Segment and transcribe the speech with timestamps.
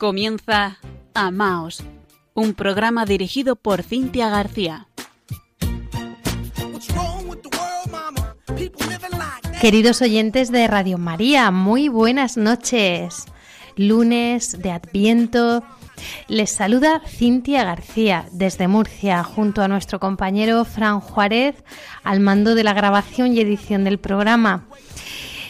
[0.00, 0.78] Comienza
[1.12, 1.84] Amaos,
[2.32, 4.88] un programa dirigido por Cintia García.
[9.60, 13.26] Queridos oyentes de Radio María, muy buenas noches.
[13.76, 15.64] Lunes de Adviento.
[16.28, 21.62] Les saluda Cintia García desde Murcia junto a nuestro compañero Fran Juárez
[22.04, 24.64] al mando de la grabación y edición del programa.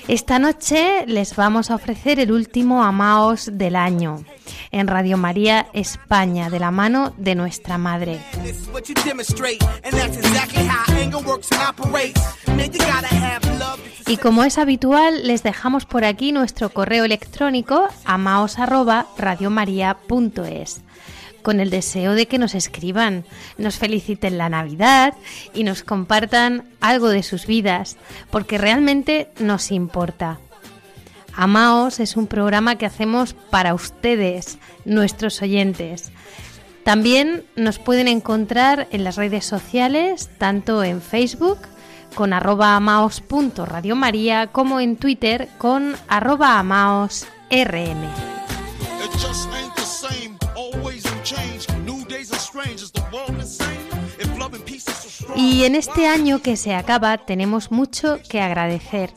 [0.08, 4.24] Esta noche les vamos a ofrecer el último Amaos del año
[4.70, 8.20] en Radio María España de la mano de nuestra madre.
[14.06, 20.82] Y como es habitual, les dejamos por aquí nuestro correo electrónico amaos@radiomaria.es
[21.42, 23.24] con el deseo de que nos escriban,
[23.56, 25.14] nos feliciten la Navidad
[25.54, 27.96] y nos compartan algo de sus vidas,
[28.30, 30.38] porque realmente nos importa.
[31.34, 36.10] Amaos es un programa que hacemos para ustedes, nuestros oyentes.
[36.84, 41.58] También nos pueden encontrar en las redes sociales, tanto en Facebook
[42.14, 47.28] con arroba amaos.radiomaría como en Twitter con arroba amaosrm.
[55.36, 59.12] Y en este año que se acaba tenemos mucho que agradecer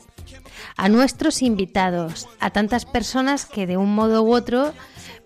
[0.76, 4.72] a nuestros invitados, a tantas personas que de un modo u otro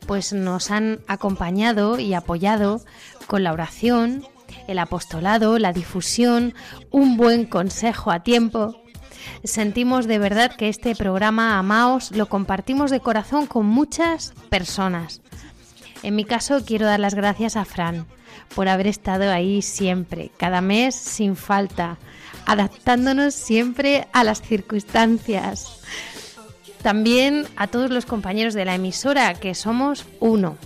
[0.06, 2.80] pues nos han acompañado y apoyado
[3.26, 4.24] con la oración,
[4.66, 6.54] el apostolado, la difusión,
[6.90, 8.82] un buen consejo a tiempo.
[9.44, 15.20] Sentimos de verdad que este programa Amaos lo compartimos de corazón con muchas personas.
[16.02, 18.06] En mi caso quiero dar las gracias a Fran
[18.54, 21.98] por haber estado ahí siempre, cada mes sin falta,
[22.48, 25.80] adaptándonos siempre a las circunstancias.
[26.82, 30.56] También a todos los compañeros de la emisora, que somos uno.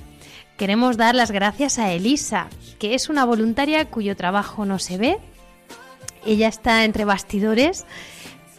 [0.56, 2.48] Queremos dar las gracias a Elisa,
[2.78, 5.18] que es una voluntaria cuyo trabajo no se ve.
[6.24, 7.84] Ella está entre bastidores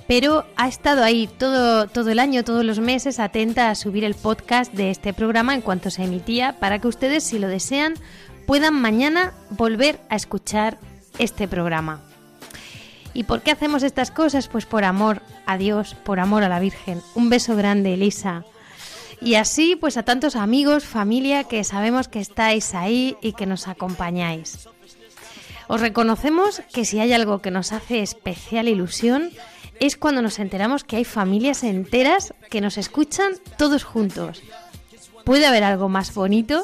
[0.06, 4.16] pero ha estado ahí todo, todo el año, todos los meses, atenta a subir el
[4.16, 7.94] podcast de este programa en cuanto se emitía, para que ustedes, si lo desean,
[8.45, 10.78] puedan mañana volver a escuchar
[11.19, 12.03] este programa.
[13.13, 14.47] ¿Y por qué hacemos estas cosas?
[14.47, 17.01] Pues por amor a Dios, por amor a la Virgen.
[17.16, 18.44] Un beso grande, Elisa.
[19.22, 23.68] Y así, pues a tantos amigos, familia, que sabemos que estáis ahí y que nos
[23.68, 24.68] acompañáis.
[25.68, 29.31] Os reconocemos que si hay algo que nos hace especial ilusión,
[29.80, 34.41] es cuando nos enteramos que hay familias enteras que nos escuchan todos juntos.
[35.24, 36.63] ¿Puede haber algo más bonito?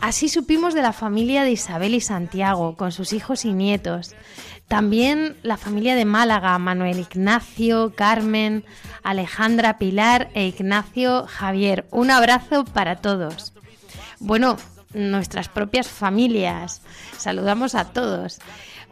[0.00, 4.14] Así supimos de la familia de Isabel y Santiago, con sus hijos y nietos.
[4.68, 8.64] También la familia de Málaga, Manuel Ignacio, Carmen,
[9.04, 11.86] Alejandra Pilar e Ignacio Javier.
[11.92, 13.52] Un abrazo para todos.
[14.18, 14.56] Bueno,
[14.92, 16.82] nuestras propias familias.
[17.16, 18.38] Saludamos a todos.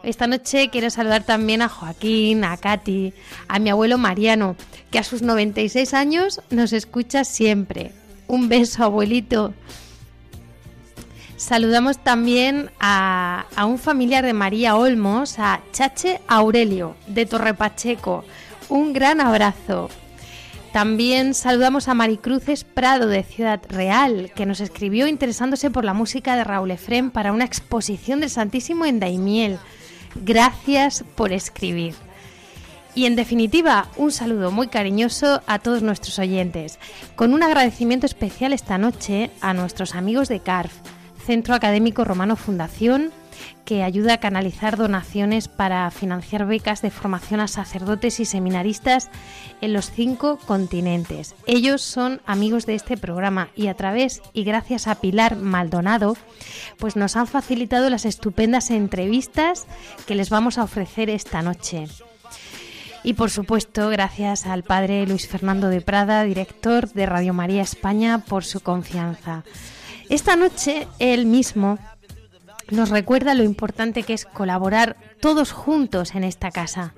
[0.03, 3.13] Esta noche quiero saludar también a Joaquín, a Katy,
[3.47, 4.55] a mi abuelo Mariano,
[4.91, 7.91] que a sus 96 años nos escucha siempre.
[8.27, 9.53] Un beso, abuelito.
[11.37, 18.23] Saludamos también a, un familiar de María Olmos, a Chache Aurelio, de Torrepacheco.
[18.69, 19.89] Un gran abrazo.
[20.71, 26.35] También saludamos a Maricruces Prado de Ciudad Real, que nos escribió interesándose por la música
[26.35, 29.59] de Raúl Efrem para una exposición del Santísimo en Daimiel.
[30.15, 31.95] Gracias por escribir.
[32.93, 36.79] Y en definitiva, un saludo muy cariñoso a todos nuestros oyentes,
[37.17, 40.73] con un agradecimiento especial esta noche a nuestros amigos de CARF,
[41.25, 43.11] Centro Académico Romano Fundación,
[43.65, 49.09] que ayuda a canalizar donaciones para financiar becas de formación a sacerdotes y seminaristas
[49.59, 51.35] en los cinco continentes.
[51.47, 56.15] Ellos son amigos de este programa y a través y gracias a Pilar Maldonado,
[56.77, 59.65] pues nos han facilitado las estupendas entrevistas
[60.05, 61.87] que les vamos a ofrecer esta noche.
[63.03, 68.19] Y por supuesto, gracias al padre Luis Fernando de Prada, director de Radio María España,
[68.19, 69.43] por su confianza.
[70.09, 71.79] Esta noche él mismo
[72.69, 76.93] nos recuerda lo importante que es colaborar todos juntos en esta casa.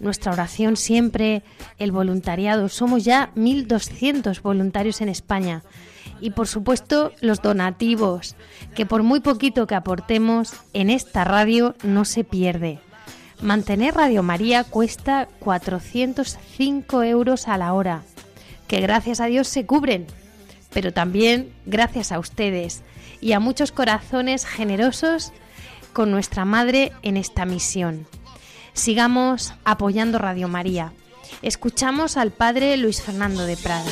[0.00, 1.42] Nuestra oración siempre,
[1.78, 5.62] el voluntariado, somos ya 1.200 voluntarios en España.
[6.20, 8.36] Y por supuesto los donativos,
[8.74, 12.80] que por muy poquito que aportemos en esta radio no se pierde.
[13.40, 18.02] Mantener Radio María cuesta 405 euros a la hora,
[18.66, 20.06] que gracias a Dios se cubren,
[20.74, 22.82] pero también gracias a ustedes
[23.20, 25.32] y a muchos corazones generosos
[25.94, 28.06] con nuestra madre en esta misión.
[28.74, 30.92] Sigamos apoyando Radio María.
[31.40, 33.90] Escuchamos al padre Luis Fernando de Prada.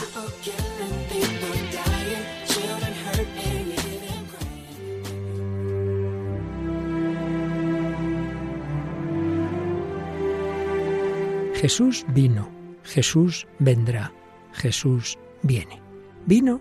[11.54, 12.50] Jesús vino,
[12.82, 14.12] Jesús vendrá,
[14.52, 15.80] Jesús viene.
[16.26, 16.60] Vino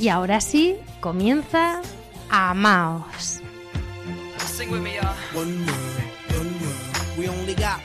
[0.00, 1.82] Y ahora sí, comienza
[2.30, 3.42] Amaos.
[7.18, 7.78] We only got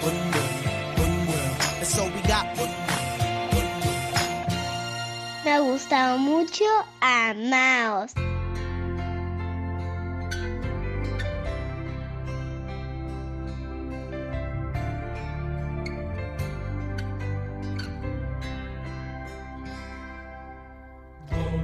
[0.00, 0.32] one
[8.00, 8.31] world,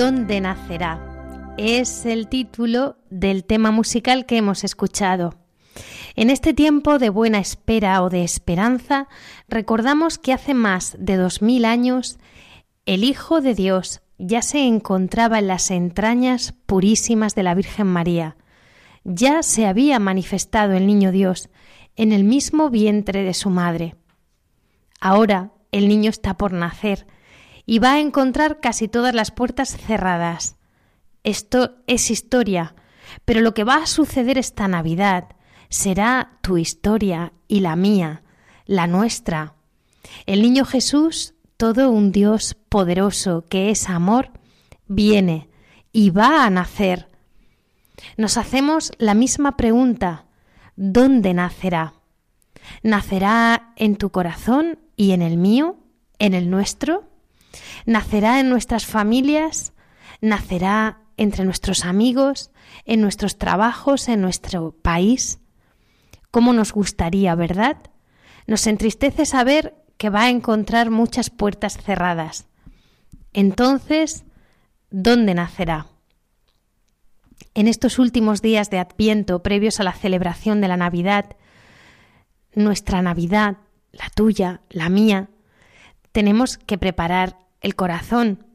[0.08, 1.54] ¿Dónde nacerá?
[1.58, 5.36] Es el título del tema musical que hemos escuchado.
[6.16, 9.10] En este tiempo de buena espera o de esperanza,
[9.50, 12.20] recordamos que hace más de dos mil años
[12.86, 18.38] el Hijo de Dios ya se encontraba en las entrañas purísimas de la Virgen María.
[19.04, 21.50] Ya se había manifestado el Niño Dios
[21.98, 23.96] en el mismo vientre de su madre.
[25.02, 27.08] Ahora el niño está por nacer
[27.68, 30.56] y va a encontrar casi todas las puertas cerradas.
[31.24, 32.74] Esto es historia,
[33.26, 35.36] pero lo que va a suceder esta Navidad
[35.70, 38.24] será tu historia y la mía,
[38.66, 39.54] la nuestra.
[40.26, 44.32] El niño Jesús, todo un Dios poderoso que es amor,
[44.88, 45.50] viene
[45.92, 47.10] y va a nacer.
[48.16, 50.26] Nos hacemos la misma pregunta,
[50.78, 51.96] ¿dónde nacerá?
[52.82, 55.76] ¿Nacerá en tu corazón y en el mío,
[56.18, 57.17] en el nuestro?
[57.86, 59.74] Nacerá en nuestras familias,
[60.22, 62.52] nacerá entre nuestros amigos,
[62.86, 65.40] en nuestros trabajos, en nuestro país.
[66.32, 67.78] ¿Cómo nos gustaría, verdad?
[68.46, 72.48] Nos entristece saber que va a encontrar muchas puertas cerradas.
[73.34, 74.26] Entonces,
[74.90, 75.88] ¿dónde nacerá?
[77.54, 81.36] En estos últimos días de Adviento, previos a la celebración de la Navidad,
[82.54, 83.58] nuestra Navidad,
[83.92, 85.30] la tuya, la mía,
[86.12, 88.46] tenemos que preparar el corazón.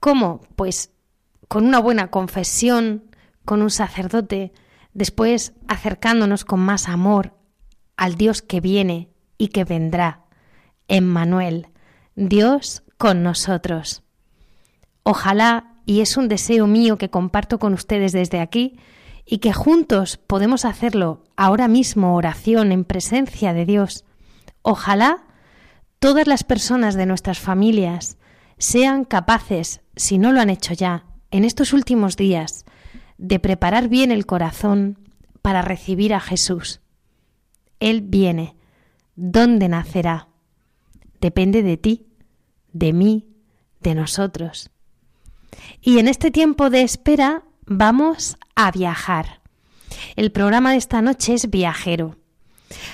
[0.00, 0.40] ¿Cómo?
[0.56, 0.90] Pues
[1.48, 3.04] con una buena confesión,
[3.44, 4.52] con un sacerdote,
[4.94, 7.34] después acercándonos con más amor
[7.96, 10.24] al Dios que viene y que vendrá,
[10.88, 11.68] Emmanuel,
[12.14, 14.02] Dios con nosotros.
[15.02, 18.78] Ojalá, y es un deseo mío que comparto con ustedes desde aquí,
[19.24, 24.04] y que juntos podemos hacerlo ahora mismo oración en presencia de Dios.
[24.62, 25.25] Ojalá
[25.98, 28.18] todas las personas de nuestras familias
[28.58, 32.64] sean capaces, si no lo han hecho ya, en estos últimos días,
[33.18, 34.98] de preparar bien el corazón
[35.42, 36.80] para recibir a Jesús.
[37.80, 38.56] Él viene.
[39.14, 40.28] ¿Dónde nacerá?
[41.20, 42.06] Depende de ti,
[42.72, 43.26] de mí,
[43.80, 44.70] de nosotros.
[45.80, 49.40] Y en este tiempo de espera vamos a viajar.
[50.16, 52.16] El programa de esta noche es viajero.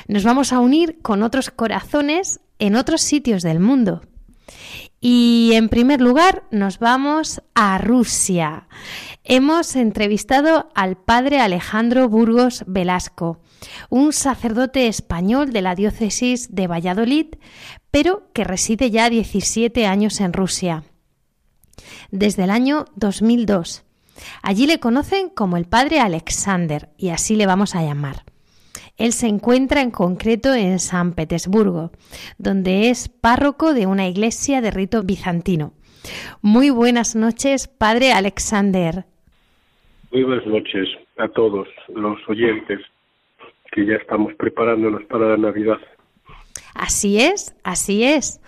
[0.06, 4.02] Nos vamos a unir con otros corazones en otros sitios del mundo.
[5.00, 8.68] Y en primer lugar nos vamos a Rusia.
[9.24, 13.40] Hemos entrevistado al padre Alejandro Burgos Velasco,
[13.90, 17.34] un sacerdote español de la diócesis de Valladolid,
[17.90, 20.84] pero que reside ya 17 años en Rusia.
[22.12, 23.82] Desde el año 2002.
[24.40, 28.24] Allí le conocen como el padre Alexander y así le vamos a llamar.
[29.02, 31.90] Él se encuentra en concreto en San Petersburgo,
[32.38, 35.72] donde es párroco de una iglesia de rito bizantino.
[36.40, 39.04] Muy buenas noches, Padre Alexander.
[40.12, 42.78] Muy buenas noches a todos los oyentes
[43.72, 45.78] que ya estamos preparándonos para la Navidad.
[46.72, 48.40] Así es, así es.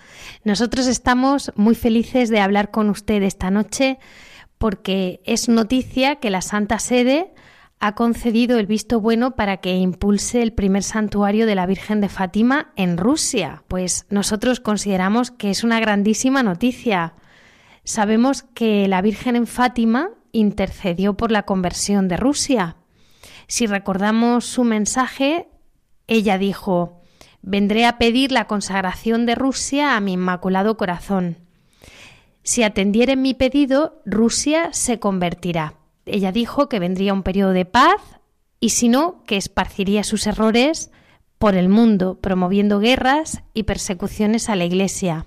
[0.45, 3.99] Nosotros estamos muy felices de hablar con usted esta noche
[4.59, 7.35] porque es noticia que la Santa Sede
[7.87, 12.09] ha concedido el visto bueno para que impulse el primer santuario de la Virgen de
[12.09, 13.63] Fátima en Rusia.
[13.69, 17.13] Pues nosotros consideramos que es una grandísima noticia.
[17.85, 22.77] Sabemos que la Virgen en Fátima intercedió por la conversión de Rusia.
[23.49, 25.51] Si recordamos su mensaje,
[26.07, 27.03] ella dijo,
[27.43, 31.37] vendré a pedir la consagración de Rusia a mi Inmaculado Corazón.
[32.45, 35.75] Si atendieren mi pedido, Rusia se convertirá
[36.07, 38.21] ella dijo que vendría un periodo de paz
[38.61, 40.91] y si no, que esparciría sus errores
[41.39, 45.27] por el mundo, promoviendo guerras y persecuciones a la Iglesia.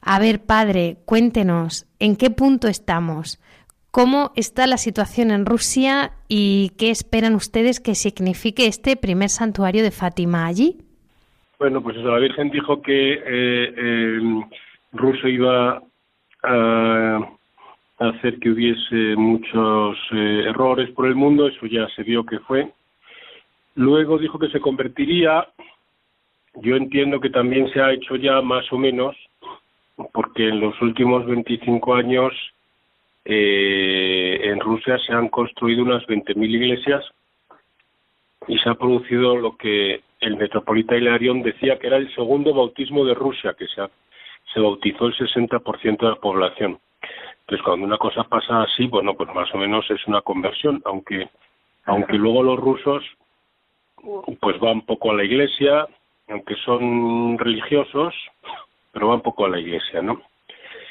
[0.00, 3.40] A ver, padre, cuéntenos, ¿en qué punto estamos?
[3.90, 9.82] ¿Cómo está la situación en Rusia y qué esperan ustedes que signifique este primer santuario
[9.82, 10.78] de Fátima allí?
[11.58, 14.20] Bueno, pues eso, la Virgen dijo que eh, eh,
[14.92, 15.82] Rusia iba
[16.44, 17.37] a
[17.98, 22.72] hacer que hubiese muchos eh, errores por el mundo, eso ya se vio que fue.
[23.74, 25.48] Luego dijo que se convertiría,
[26.54, 29.16] yo entiendo que también se ha hecho ya más o menos,
[30.12, 32.32] porque en los últimos 25 años
[33.24, 37.04] eh, en Rusia se han construido unas 20.000 iglesias
[38.46, 43.04] y se ha producido lo que el metropolita Hilarión decía que era el segundo bautismo
[43.04, 43.82] de Rusia, que se,
[44.52, 46.78] se bautizó el 60% de la población.
[47.48, 51.30] Entonces, cuando una cosa pasa así, bueno, pues más o menos es una conversión, aunque
[51.86, 53.02] aunque luego los rusos
[54.38, 55.86] pues van poco a la iglesia,
[56.28, 58.14] aunque son religiosos,
[58.92, 60.20] pero van poco a la iglesia, ¿no?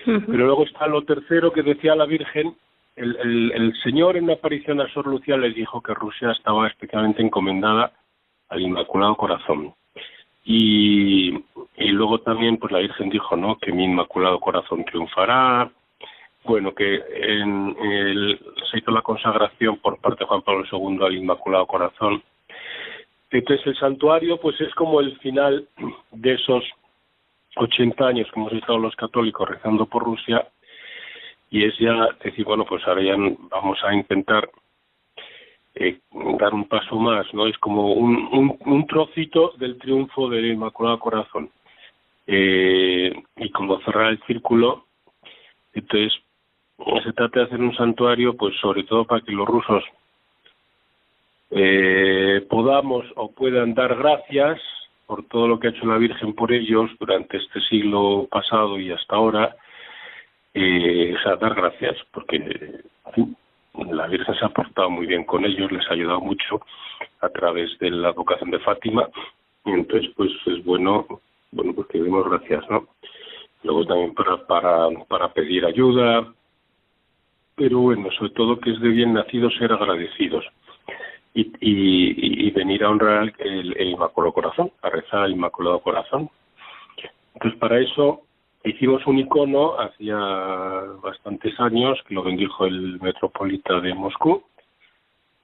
[0.03, 2.55] Pero luego está lo tercero que decía la Virgen,
[2.95, 6.67] el, el, el Señor en una aparición a Sor Lucía le dijo que Rusia estaba
[6.67, 7.91] especialmente encomendada
[8.49, 9.75] al Inmaculado Corazón.
[10.43, 11.35] Y,
[11.75, 13.59] y luego también pues la Virgen dijo, ¿no?
[13.59, 15.69] Que mi Inmaculado Corazón triunfará,
[16.48, 18.39] bueno, que en el,
[18.72, 22.24] se hizo la consagración por parte de Juan Pablo II al Inmaculado Corazón.
[23.30, 25.68] Entonces el santuario pues es como el final
[26.12, 26.63] de esos
[27.58, 30.48] 80 años que hemos estado los católicos rezando por Rusia
[31.50, 33.16] y es ya decir, bueno, pues ahora ya
[33.50, 34.50] vamos a intentar
[35.75, 36.00] eh,
[36.39, 37.48] dar un paso más, ¿no?
[37.48, 41.50] Es como un, un, un trocito del triunfo del Inmaculado Corazón.
[42.25, 44.86] Eh, y como cerrar el círculo,
[45.74, 46.13] entonces
[47.03, 49.84] se trata de hacer un santuario, pues sobre todo para que los rusos
[51.51, 54.60] eh, podamos o puedan dar gracias
[55.05, 58.91] por todo lo que ha hecho la Virgen por ellos durante este siglo pasado y
[58.91, 59.55] hasta ahora,
[60.53, 62.81] eh, o sea, dar gracias, porque
[63.89, 66.62] la Virgen se ha portado muy bien con ellos, les ha ayudado mucho
[67.22, 69.07] a través de la vocación de Fátima,
[69.63, 71.07] y entonces pues es bueno,
[71.51, 72.88] bueno pues que demos gracias, ¿no?
[73.63, 76.27] Luego también para, para, para pedir ayuda,
[77.57, 80.45] pero bueno, sobre todo que es de bien nacido ser agradecidos
[81.33, 86.29] y, y, venir a honrar el, Inmaculado Corazón, a rezar al Inmaculado Corazón.
[87.33, 88.21] Entonces, para eso
[88.63, 90.17] hicimos un icono hacía
[91.01, 94.43] bastantes años, que lo bendijo el metropolita de Moscú,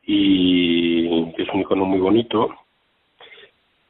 [0.06, 2.56] y es un icono muy bonito,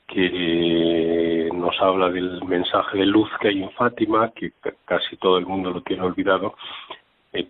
[0.07, 4.51] que nos habla del mensaje de luz que hay en Fátima, que
[4.85, 6.55] casi todo el mundo lo tiene olvidado.
[7.33, 7.47] Eh,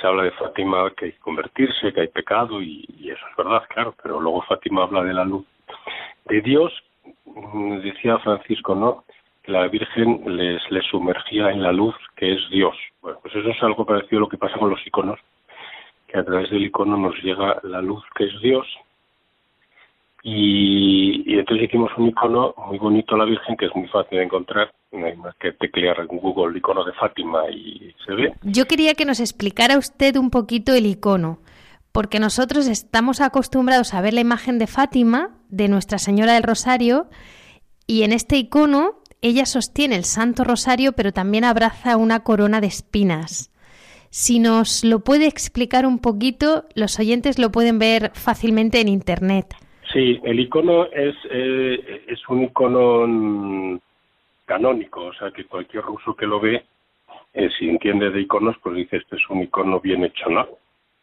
[0.00, 3.62] se habla de Fátima que hay que convertirse, que hay pecado, y, eso es verdad,
[3.68, 5.46] claro, pero luego Fátima habla de la luz
[6.26, 6.72] de Dios,
[7.26, 9.04] mm, decía Francisco, ¿no?
[9.42, 12.76] Que la Virgen les, les sumergía en la luz que es Dios.
[13.02, 15.20] Bueno, pues eso es algo parecido a lo que pasa con los iconos,
[16.06, 18.66] que a través del icono nos llega la luz que es Dios
[20.30, 24.24] y, entonces hicimos un icono muy bonito a la Virgen que es muy fácil de
[24.24, 24.70] encontrar.
[24.92, 28.34] No hay más que teclear en Google el icono de Fátima y se ve.
[28.42, 31.38] Yo quería que nos explicara usted un poquito el icono,
[31.92, 37.06] porque nosotros estamos acostumbrados a ver la imagen de Fátima, de Nuestra Señora del Rosario,
[37.86, 42.66] y en este icono ella sostiene el Santo Rosario, pero también abraza una corona de
[42.66, 43.50] espinas.
[44.10, 49.54] Si nos lo puede explicar un poquito, los oyentes lo pueden ver fácilmente en Internet.
[49.92, 53.78] Sí, el icono es, eh, es un icono mm,
[54.44, 56.64] canónico, o sea que cualquier ruso que lo ve,
[57.32, 60.46] eh, si entiende de iconos, pues dice, este es un icono bien hecho, ¿no?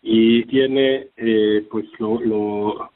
[0.04, 2.92] Y tiene, eh, pues lo, lo,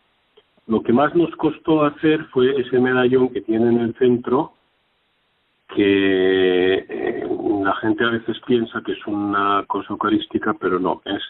[0.68, 4.54] lo que más nos costó hacer fue ese medallón que tiene en el centro,
[5.76, 7.26] que
[7.64, 11.22] la gente a veces piensa que es una cosa eucarística, pero no, es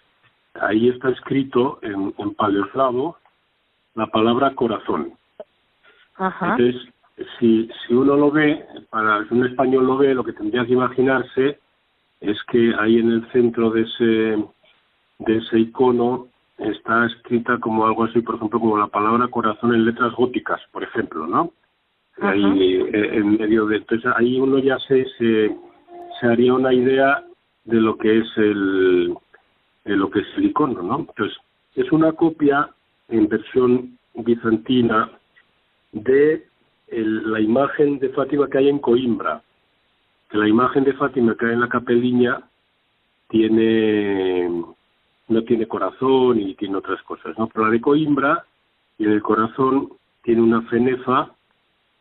[0.61, 3.17] ahí está escrito en, en paleoslavo
[3.99, 5.13] la palabra corazón.
[6.17, 6.75] Entonces,
[7.37, 10.73] si, si uno lo ve, para si un español lo ve, lo que tendría que
[10.73, 11.59] imaginarse
[12.21, 14.43] es que ahí en el centro de ese,
[15.19, 19.85] de ese icono está escrita como algo así, por ejemplo, como la palabra corazón en
[19.85, 21.51] letras góticas, por ejemplo, ¿no?
[22.21, 25.55] Ahí eh, en medio de entonces ahí uno ya se, se,
[26.19, 27.23] se haría una idea
[27.63, 29.15] de lo que es el
[29.85, 30.99] de lo que es el icono, ¿no?
[30.99, 31.37] Entonces
[31.75, 32.69] es una copia
[33.09, 35.11] en versión bizantina
[35.91, 36.45] de
[36.91, 39.41] la imagen de Fátima que hay en Coimbra.
[40.29, 42.41] Que la imagen de Fátima que hay en la capeliña
[43.29, 44.49] tiene
[45.27, 47.47] no tiene corazón y tiene otras cosas, ¿no?
[47.47, 48.45] Pero la de Coimbra
[48.97, 49.89] y en el corazón
[50.23, 51.31] tiene una fenefa,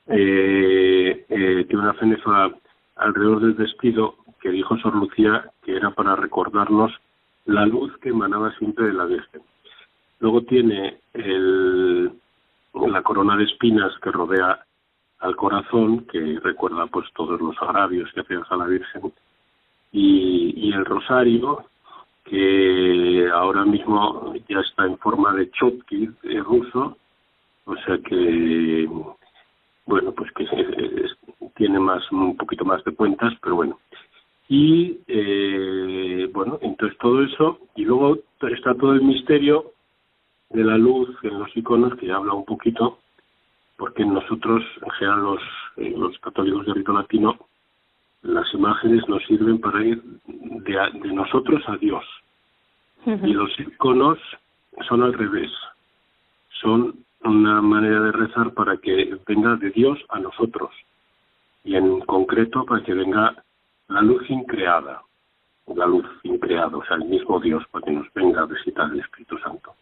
[0.07, 2.51] eh, eh, tiene una fenefa
[2.97, 6.93] alrededor del vestido que dijo Sor Lucía que era para recordarnos
[7.45, 9.43] la luz que emanaba siempre de la Virgen.
[10.21, 12.11] Luego tiene el,
[12.75, 14.65] la corona de espinas que rodea
[15.21, 19.13] al corazón, que recuerda pues todos los agravios que hacías a la Virgen,
[19.93, 21.65] y, y el rosario,
[22.25, 26.09] que ahora mismo ya está en forma de chotki
[26.45, 26.97] ruso,
[27.65, 28.89] o sea que,
[29.87, 30.47] bueno, pues que
[31.57, 33.79] tiene más un poquito más de cuentas, pero bueno.
[34.49, 39.73] Y, eh, bueno, entonces todo eso, y luego está todo el misterio
[40.51, 42.99] de la luz en los iconos, que ya habla un poquito,
[43.77, 45.43] porque nosotros, en general los,
[45.77, 47.39] eh, los católicos de rito latino,
[48.23, 52.05] las imágenes nos sirven para ir de, de nosotros a Dios.
[53.07, 54.19] Y los iconos
[54.89, 55.51] son al revés.
[56.61, 60.71] Son una manera de rezar para que venga de Dios a nosotros.
[61.65, 63.35] Y en concreto para que venga
[63.89, 65.03] la luz increada.
[65.75, 69.01] La luz increada, o sea, el mismo Dios, para que nos venga a visitar el
[69.01, 69.75] Espíritu Santo.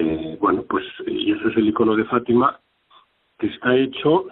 [0.00, 2.60] Eh, bueno, pues y eso es el icono de Fátima,
[3.36, 4.26] que está hecho,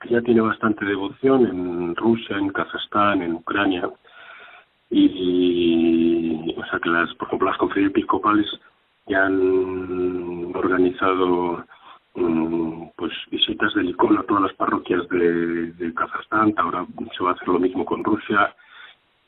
[0.00, 3.90] que ya tiene bastante devoción en Rusia, en Kazajstán, en Ucrania,
[4.88, 8.46] y, o sea que las, por ejemplo, las conferencias episcopales
[9.08, 11.64] ya han organizado
[12.14, 17.30] mm, pues visitas del icono a todas las parroquias de, de Kazajstán, ahora se va
[17.30, 18.54] a hacer lo mismo con Rusia,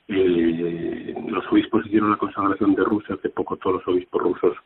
[0.07, 4.57] eh, los obispos hicieron la consagración de Rusia hace poco todos los obispos rusos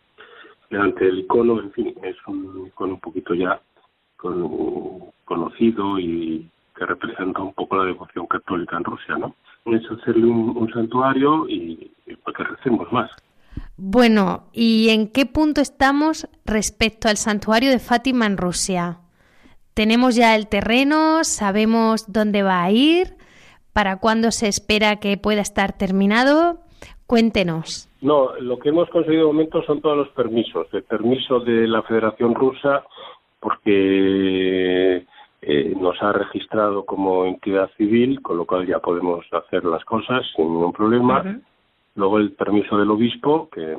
[0.71, 3.61] delante del icono, en fin, es un icono un poquito ya
[5.25, 9.35] conocido y que representa un poco la devoción católica en Rusia, ¿no?
[9.67, 11.91] Es hacerle un, santuario y,
[12.25, 13.11] para que recemos más.
[13.77, 18.99] Bueno, ¿y en qué punto estamos respecto al santuario de Fátima en Rusia?
[19.75, 21.23] ¿Tenemos ya el terreno?
[21.23, 23.17] ¿Sabemos dónde va a ir?
[23.73, 26.61] ¿Para cuándo se espera que pueda estar terminado?
[27.07, 27.88] Cuéntenos.
[28.01, 30.69] No, lo que hemos conseguido de momento son todos los permisos.
[30.73, 32.85] El permiso de la Federación Rusa,
[33.41, 35.05] porque
[35.43, 40.25] eh, nos ha registrado como entidad civil, con lo cual ya podemos hacer las cosas
[40.37, 41.41] sin ningún problema.
[41.97, 43.77] Luego el permiso del obispo, que,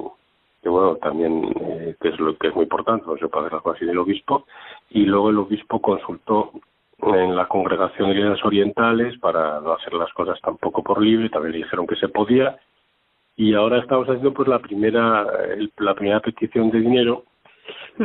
[0.62, 3.55] que bueno, también eh, que es lo que es muy importante, no se puede hacer
[3.55, 4.45] algo así del obispo.
[4.89, 6.51] Y luego el obispo consultó
[7.01, 11.53] en la congregación de iglesias orientales para no hacer las cosas tampoco por libre, también
[11.53, 12.58] le dijeron que se podía
[13.39, 15.25] y ahora estamos haciendo pues la primera
[15.78, 17.23] la primera petición de dinero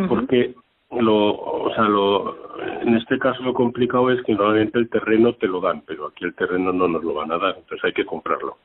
[0.09, 0.55] porque
[0.93, 5.49] lo o sea lo en este caso lo complicado es que normalmente el terreno te
[5.49, 8.07] lo dan pero aquí el terreno no nos lo van a dar entonces hay que
[8.07, 8.59] comprarlo.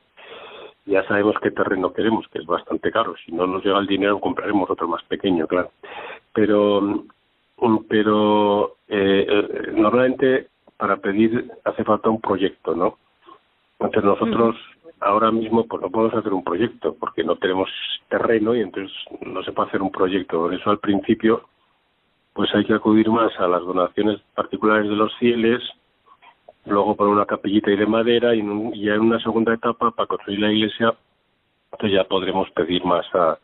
[0.86, 4.20] Ya sabemos qué terreno queremos que es bastante caro si no nos llega el dinero
[4.20, 5.72] compraremos otro más pequeño claro.
[6.32, 7.02] Pero
[7.88, 12.96] pero eh, eh, normalmente para pedir hace falta un proyecto, ¿no?
[13.80, 14.56] Entonces nosotros
[15.00, 17.70] ahora mismo pues no podemos hacer un proyecto porque no tenemos
[18.08, 20.38] terreno y entonces no se puede hacer un proyecto.
[20.38, 21.48] Por eso al principio
[22.32, 25.60] pues hay que acudir más a las donaciones particulares de los fieles,
[26.64, 30.06] luego poner una capillita y de madera y, y ya en una segunda etapa para
[30.06, 30.94] construir la iglesia
[31.72, 33.38] entonces ya podremos pedir más a,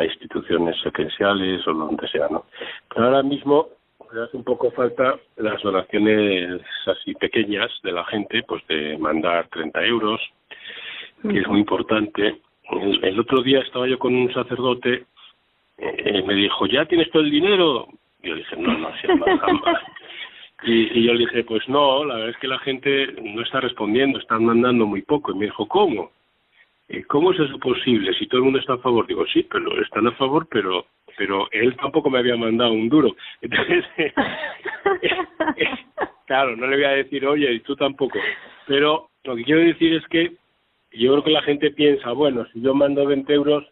[0.00, 2.44] instituciones esenciales o donde sea, ¿no?
[2.88, 3.68] Pero ahora mismo
[4.12, 9.46] me hace un poco falta las donaciones así pequeñas de la gente, pues de mandar
[9.48, 10.20] 30 euros,
[11.28, 12.40] que es muy importante.
[13.02, 15.04] El, otro día estaba yo con un sacerdote,
[15.78, 17.88] eh, me dijo, ¿ya tienes todo el dinero?
[18.22, 19.82] Y yo dije, no, no, si jamás.
[20.66, 23.60] Y, y yo le dije, pues no, la verdad es que la gente no está
[23.60, 25.32] respondiendo, están mandando muy poco.
[25.32, 26.10] Y me dijo, ¿cómo?
[27.08, 28.14] ¿Cómo es eso posible?
[28.14, 31.48] Si todo el mundo está a favor, digo, sí, pero están a favor, pero pero
[31.52, 33.14] él tampoco me había mandado un duro.
[33.40, 33.84] Entonces,
[36.26, 38.18] claro, no le voy a decir, oye, y tú tampoco.
[38.66, 40.32] Pero lo que quiero decir es que
[40.94, 43.64] yo creo que la gente piensa, bueno, si yo mando 20 euros,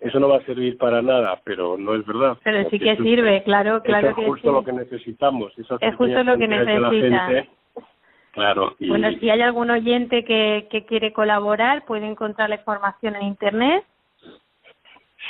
[0.00, 2.36] eso no va a servir para nada, pero no es verdad.
[2.44, 5.52] Pero sí que sirve, claro, claro es justo lo que necesitamos.
[5.58, 7.46] es justo lo que necesita.
[8.32, 8.74] Claro.
[8.80, 13.84] Bueno, si hay algún oyente que, que quiere colaborar, puede encontrar la información en Internet.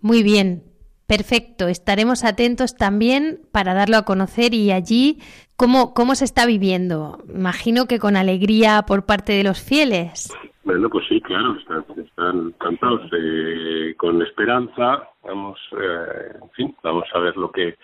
[0.00, 0.62] Muy bien,
[1.08, 5.20] Perfecto, estaremos atentos también para darlo a conocer y allí
[5.56, 7.16] cómo, cómo se está viviendo.
[7.34, 10.30] Imagino que con alegría por parte de los fieles.
[10.64, 13.10] Bueno, pues sí, claro, están, están encantados,
[13.96, 15.08] con esperanza.
[15.24, 17.76] Vamos, eh, en fin, vamos a ver lo que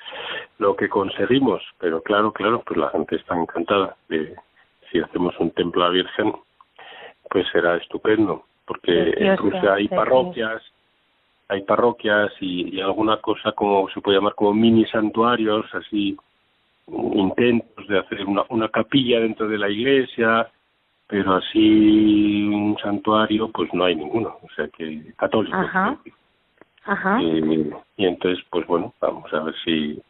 [0.58, 1.62] lo que conseguimos.
[1.78, 3.96] Pero claro, claro, pues la gente está encantada.
[4.10, 4.36] De,
[4.94, 6.32] si hacemos un templo a Virgen,
[7.28, 10.62] pues será estupendo, porque en Rusia hay parroquias
[11.48, 16.16] hay parroquias y, alguna cosa como se puede llamar como mini santuarios, así
[16.86, 20.48] intentos de hacer una, una capilla dentro de la iglesia,
[21.06, 25.56] pero así un santuario pues no hay ninguno, o sea que católico.
[25.56, 25.98] Ajá.
[26.84, 27.22] Ajá.
[27.22, 30.00] Y, y, entonces pues bueno, vamos a ver si,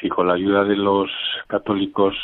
[0.00, 1.10] si con la ayuda de los
[1.48, 2.14] católicos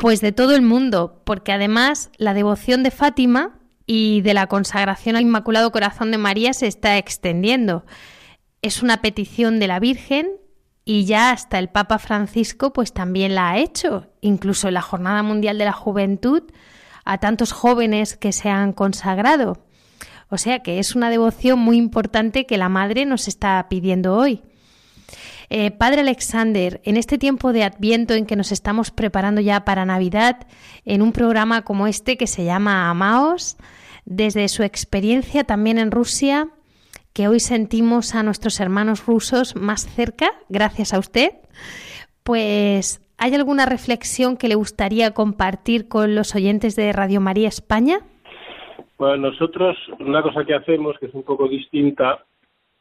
[0.00, 5.16] Pues de todo el mundo, porque además la devoción de Fátima y de la consagración
[5.16, 7.84] al Inmaculado Corazón de María se está extendiendo.
[8.62, 10.28] Es una petición de la Virgen
[10.84, 15.22] y ya hasta el Papa Francisco pues también la ha hecho, incluso en la Jornada
[15.22, 16.42] Mundial de la Juventud,
[17.04, 19.64] a tantos jóvenes que se han consagrado.
[20.30, 24.42] O sea que es una devoción muy importante que la Madre nos está pidiendo hoy.
[25.50, 29.84] Eh, Padre Alexander, en este tiempo de Adviento en que nos estamos preparando ya para
[29.84, 30.46] Navidad,
[30.84, 33.56] en un programa como este que se llama Amaos,
[34.04, 36.48] desde su experiencia también en Rusia,
[37.12, 41.30] que hoy sentimos a nuestros hermanos rusos más cerca, gracias a usted,
[42.22, 47.98] pues ¿hay alguna reflexión que le gustaría compartir con los oyentes de Radio María España?
[48.98, 52.24] Bueno, nosotros una cosa que hacemos que es un poco distinta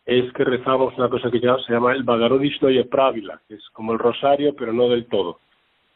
[0.06, 3.94] es que rezamos una cosa que ya se llama el y Pravila, que es como
[3.94, 5.40] el rosario, pero no del todo.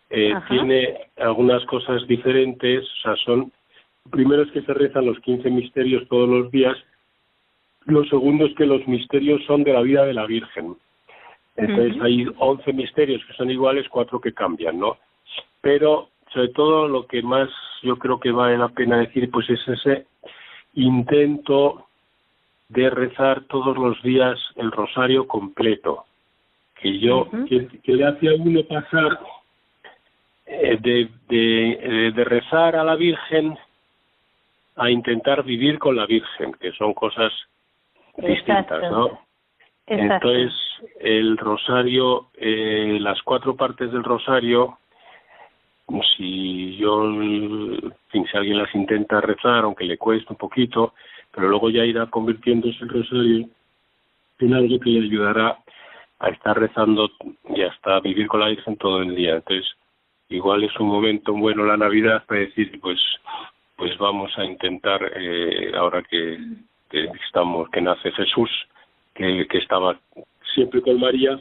[0.10, 3.52] Eh, tiene algunas cosas diferentes, o sea, son,
[4.10, 6.78] primero es que se rezan los 15 misterios todos los días,
[7.86, 10.78] lo segundo es que los misterios son de la vida de la Virgen.
[11.58, 14.98] Entonces hay 11 misterios que son iguales, cuatro que cambian, ¿no?
[15.60, 17.50] Pero sobre todo lo que más
[17.82, 20.06] yo creo que vale la pena decir, pues es ese
[20.76, 21.87] intento
[22.70, 26.06] de rezar todos los días el rosario completo,
[26.76, 29.20] que yo, que, le hace a uno pasar
[30.46, 33.58] eh, de, de, eh, de rezar a la Virgen
[34.76, 37.32] a intentar vivir con la Virgen, que son cosas
[38.18, 39.20] distintas, ¿no?
[39.88, 40.54] Entonces,
[41.00, 44.78] el rosario, eh, las cuatro partes del rosario,
[46.18, 47.10] si yo,
[48.12, 50.94] si alguien las intenta rezar, aunque le cueste un poquito,
[51.38, 53.48] pero luego ya irá convirtiéndose el rosario
[54.40, 55.60] en algo que le ayudará
[56.18, 57.12] a estar rezando
[57.56, 59.36] y hasta vivir con la Virgen todo el día.
[59.36, 59.68] Entonces,
[60.30, 62.98] igual es un momento bueno la Navidad para decir, pues,
[63.76, 66.40] pues vamos a intentar, eh, ahora que,
[67.28, 68.50] estamos, que nace Jesús,
[69.14, 69.96] que, que estaba
[70.56, 71.40] siempre con María,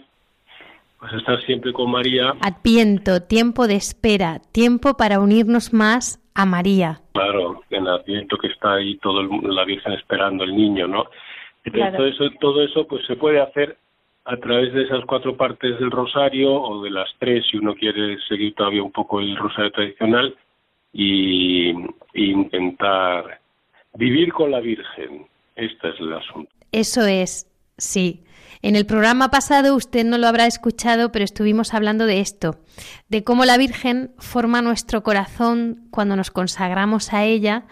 [1.01, 2.35] pues estar siempre con María.
[2.43, 7.01] Adviento, tiempo de espera, tiempo para unirnos más a María.
[7.13, 11.07] Claro, en Adviento que está ahí todo la Virgen esperando el niño, ¿no?
[11.65, 13.77] Entonces, todo eso, todo eso pues se puede hacer
[14.27, 18.19] a través de esas cuatro partes del rosario o de las tres si uno quiere
[18.29, 20.37] seguir todavía un poco el rosario tradicional
[20.93, 21.73] y,
[22.15, 23.41] intentar
[23.95, 25.27] vivir con la Virgen.
[25.55, 26.51] Este es el asunto.
[26.71, 28.21] Eso es, sí.
[28.67, 32.59] En el programa pasado usted no lo habrá escuchado, pero estuvimos hablando de esto,
[33.09, 37.67] de cómo la Virgen forma nuestro corazón cuando nos consagramos a ella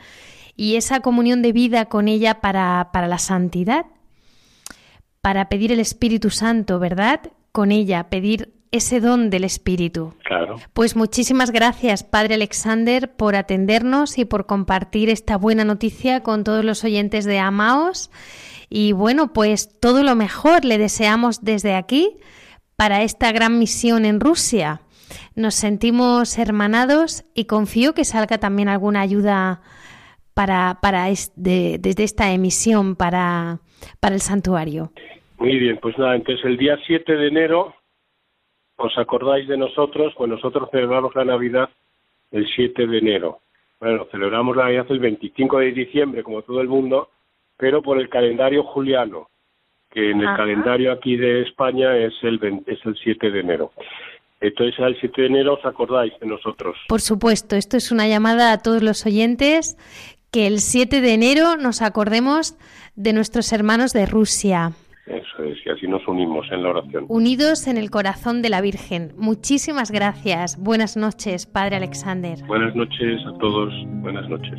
[0.55, 3.87] y esa comunión de vida con ella para, para la santidad
[5.21, 7.23] para pedir el Espíritu Santo, ¿verdad?
[7.51, 10.15] Con ella, pedir ese don del Espíritu.
[10.23, 10.61] Claro.
[10.75, 16.65] Pues muchísimas gracias, Padre Alexander, por atendernos y por compartir esta buena noticia con todos
[16.65, 18.13] los oyentes de Amaos.
[18.77, 22.17] Y bueno, pues todo lo mejor le deseamos desde aquí
[22.75, 24.81] para esta gran misión en Rusia.
[25.37, 29.63] Nos sentimos hermanados y confío que salga también alguna ayuda
[30.35, 31.05] para, para
[31.37, 33.61] desde esta emisión para,
[34.01, 34.91] para el santuario.
[35.39, 37.77] Muy bien, pues nada, entonces el día 7 de enero,
[38.75, 40.15] ¿os acordáis de nosotros?
[40.17, 41.71] Pues nosotros celebramos la Navidad
[42.33, 43.39] el 7 de enero.
[43.79, 47.11] Bueno, celebramos la Navidad el 25 de diciembre, como todo el mundo,
[47.57, 49.29] pero por el calendario juliano,
[49.91, 53.73] que en el calendario aquí de España es el, es el 7 de enero.
[54.41, 56.77] Entonces, al 7 de enero os acordáis de nosotros.
[56.89, 59.77] Por supuesto, esto es una llamada a todos los oyentes
[60.31, 62.59] que el 7 de enero nos acordemos
[62.97, 64.73] de nuestros hermanos de Rusia.
[65.07, 67.05] Eso es, y así nos unimos en la oración.
[67.09, 69.13] Unidos en el corazón de la Virgen.
[69.17, 70.59] Muchísimas gracias.
[70.59, 72.39] Buenas noches, Padre Alexander.
[72.47, 73.73] Buenas noches a todos.
[73.87, 74.59] Buenas noches.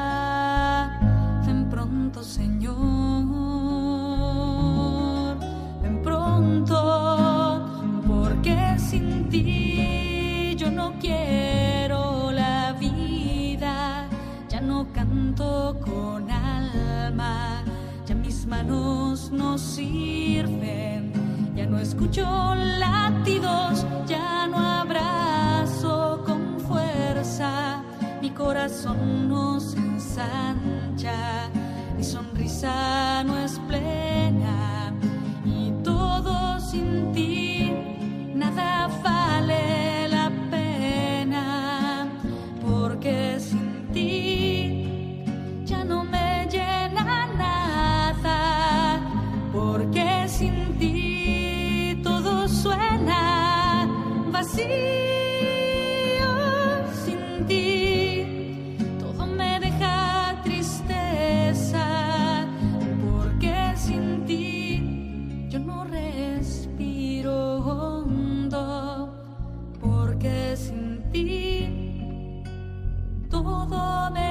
[18.71, 21.11] manos no sirven,
[21.55, 22.23] ya no escucho
[22.55, 24.59] latidos, ya no
[28.21, 31.49] mi corazón no se ensancha,
[31.97, 34.93] mi sonrisa no es plena.
[35.43, 37.73] Y todo sin ti,
[38.35, 38.89] nada
[73.47, 74.30] all the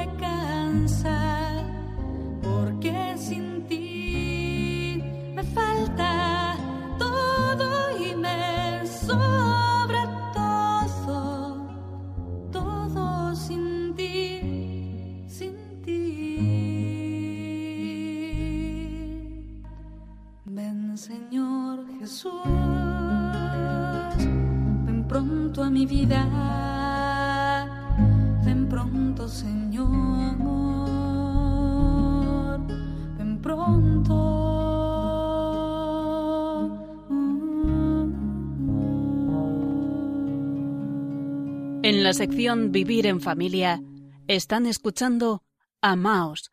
[42.00, 43.82] En la sección Vivir en Familia
[44.26, 45.42] están escuchando
[45.82, 46.50] Amaos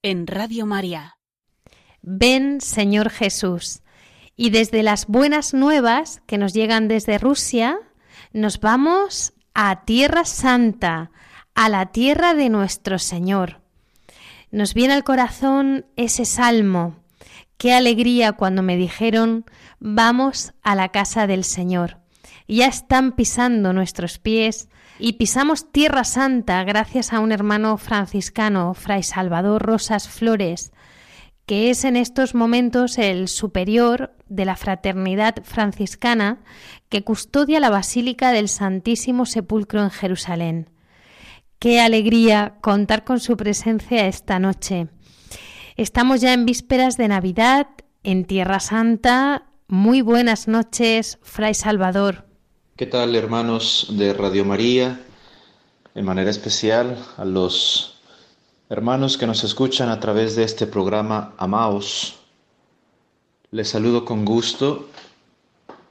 [0.00, 1.16] en Radio María.
[2.02, 3.82] Ven, Señor Jesús.
[4.36, 7.80] Y desde las buenas nuevas que nos llegan desde Rusia,
[8.32, 11.10] nos vamos a Tierra Santa,
[11.56, 13.62] a la tierra de nuestro Señor.
[14.52, 16.94] Nos viene al corazón ese salmo.
[17.58, 19.46] Qué alegría cuando me dijeron,
[19.80, 21.99] vamos a la casa del Señor
[22.56, 29.02] ya están pisando nuestros pies y pisamos Tierra Santa gracias a un hermano franciscano, Fray
[29.02, 30.72] Salvador Rosas Flores,
[31.46, 36.38] que es en estos momentos el superior de la fraternidad franciscana
[36.88, 40.70] que custodia la Basílica del Santísimo Sepulcro en Jerusalén.
[41.58, 44.88] Qué alegría contar con su presencia esta noche.
[45.76, 47.66] Estamos ya en vísperas de Navidad,
[48.02, 49.46] en Tierra Santa.
[49.68, 52.29] Muy buenas noches, Fray Salvador.
[52.80, 55.04] ¿Qué tal hermanos de Radio María?
[55.94, 58.00] En manera especial a los
[58.70, 62.20] hermanos que nos escuchan a través de este programa Amaos.
[63.50, 64.88] Les saludo con gusto.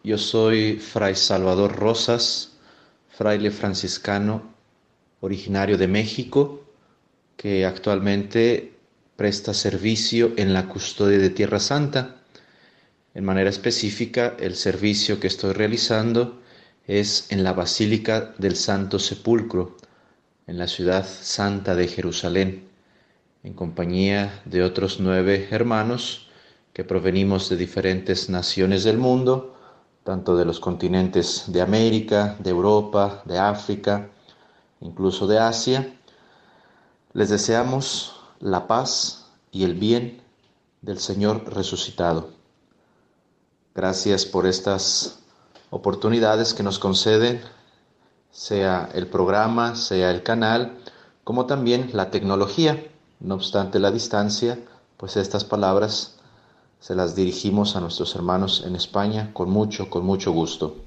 [0.03, 2.53] Yo soy Fray Salvador Rosas,
[3.07, 4.41] fraile franciscano
[5.19, 6.63] originario de México,
[7.37, 8.73] que actualmente
[9.15, 12.15] presta servicio en la custodia de Tierra Santa.
[13.13, 16.39] En manera específica, el servicio que estoy realizando
[16.89, 19.77] es en la Basílica del Santo Sepulcro,
[20.47, 22.67] en la ciudad santa de Jerusalén,
[23.43, 26.29] en compañía de otros nueve hermanos
[26.73, 29.55] que provenimos de diferentes naciones del mundo,
[30.03, 34.09] tanto de los continentes de América, de Europa, de África,
[34.81, 35.95] incluso de Asia.
[37.13, 40.21] Les deseamos la paz y el bien
[40.81, 42.31] del Señor resucitado.
[43.75, 45.19] Gracias por estas
[45.69, 47.41] oportunidades que nos conceden,
[48.31, 50.77] sea el programa, sea el canal,
[51.23, 52.83] como también la tecnología.
[53.19, 54.59] No obstante la distancia,
[54.97, 56.17] pues estas palabras
[56.79, 60.77] se las dirigimos a nuestros hermanos en España con mucho, con mucho gusto.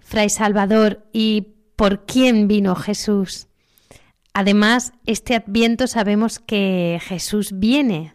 [0.00, 3.46] Fray Salvador, ¿y por quién vino Jesús?
[4.32, 8.14] Además, este adviento sabemos que Jesús viene.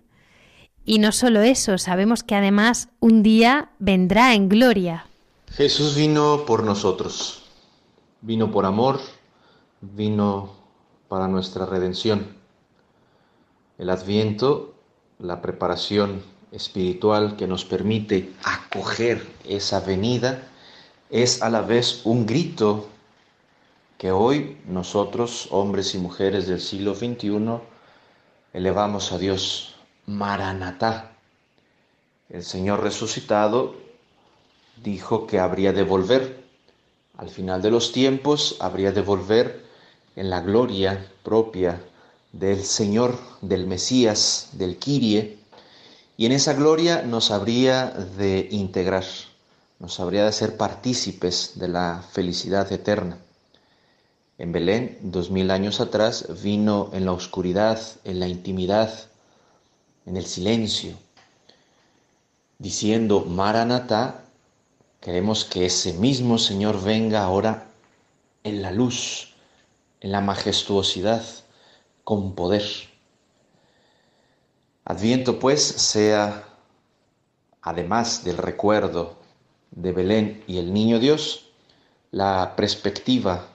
[0.85, 5.05] Y no solo eso, sabemos que además un día vendrá en gloria.
[5.53, 7.43] Jesús vino por nosotros,
[8.21, 9.01] vino por amor,
[9.81, 10.55] vino
[11.09, 12.37] para nuestra redención.
[13.77, 14.73] El adviento,
[15.19, 20.47] la preparación espiritual que nos permite acoger esa venida,
[21.09, 22.87] es a la vez un grito
[23.97, 27.59] que hoy nosotros, hombres y mujeres del siglo XXI,
[28.53, 31.11] elevamos a Dios, Maranatá.
[32.29, 33.90] El Señor resucitado
[34.77, 36.43] dijo que habría de volver.
[37.17, 39.65] Al final de los tiempos habría de volver
[40.15, 41.81] en la gloria propia
[42.31, 45.37] del Señor, del Mesías, del Kirie,
[46.17, 49.05] y en esa gloria nos habría de integrar,
[49.79, 53.17] nos habría de ser partícipes de la felicidad eterna.
[54.37, 58.91] En Belén, dos mil años atrás, vino en la oscuridad, en la intimidad,
[60.05, 60.93] en el silencio,
[62.57, 64.20] diciendo Maranatá,
[65.01, 67.71] Queremos que ese mismo Señor venga ahora
[68.43, 69.33] en la luz,
[69.99, 71.25] en la majestuosidad,
[72.03, 72.63] con poder.
[74.85, 76.47] Adviento pues sea,
[77.63, 79.15] además del recuerdo
[79.71, 81.49] de Belén y el Niño Dios,
[82.11, 83.47] la perspectiva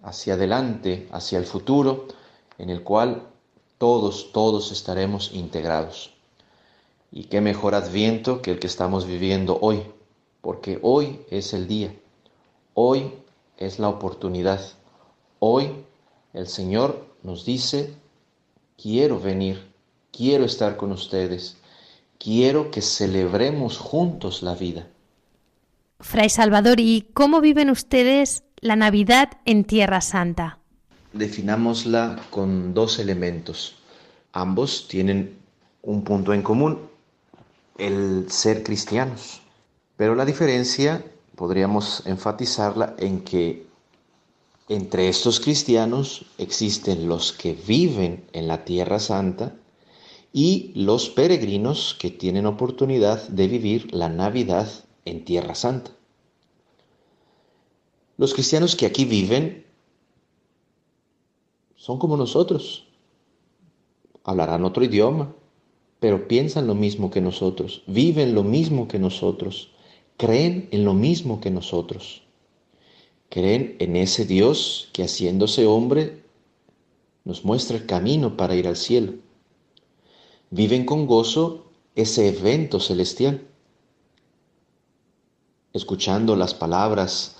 [0.00, 2.06] hacia adelante, hacia el futuro,
[2.58, 3.26] en el cual
[3.78, 6.12] todos, todos estaremos integrados.
[7.10, 9.82] Y qué mejor adviento que el que estamos viviendo hoy,
[10.44, 11.90] porque hoy es el día,
[12.74, 13.10] hoy
[13.56, 14.60] es la oportunidad,
[15.38, 15.70] hoy
[16.34, 17.94] el Señor nos dice,
[18.76, 19.66] quiero venir,
[20.12, 21.56] quiero estar con ustedes,
[22.18, 24.86] quiero que celebremos juntos la vida.
[26.00, 30.58] Fray Salvador, ¿y cómo viven ustedes la Navidad en Tierra Santa?
[31.14, 33.76] Definámosla con dos elementos.
[34.34, 35.38] Ambos tienen
[35.80, 36.80] un punto en común,
[37.78, 39.40] el ser cristianos.
[39.96, 41.04] Pero la diferencia
[41.36, 43.66] podríamos enfatizarla en que
[44.68, 49.54] entre estos cristianos existen los que viven en la Tierra Santa
[50.32, 54.68] y los peregrinos que tienen oportunidad de vivir la Navidad
[55.04, 55.92] en Tierra Santa.
[58.16, 59.64] Los cristianos que aquí viven
[61.76, 62.86] son como nosotros,
[64.24, 65.34] hablarán otro idioma,
[66.00, 69.73] pero piensan lo mismo que nosotros, viven lo mismo que nosotros,
[70.16, 72.22] creen en lo mismo que nosotros.
[73.28, 76.22] Creen en ese Dios que haciéndose hombre
[77.24, 79.14] nos muestra el camino para ir al cielo.
[80.50, 83.46] Viven con gozo ese evento celestial.
[85.72, 87.36] Escuchando las palabras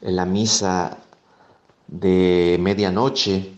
[0.00, 0.98] en la misa
[1.86, 3.52] de medianoche,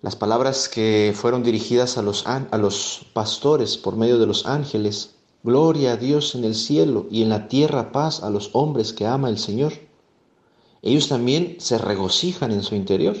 [0.00, 5.17] las palabras que fueron dirigidas a los, a los pastores por medio de los ángeles,
[5.44, 9.06] Gloria a Dios en el cielo y en la tierra paz a los hombres que
[9.06, 9.72] ama el Señor.
[10.82, 13.16] Ellos también se regocijan en su interior.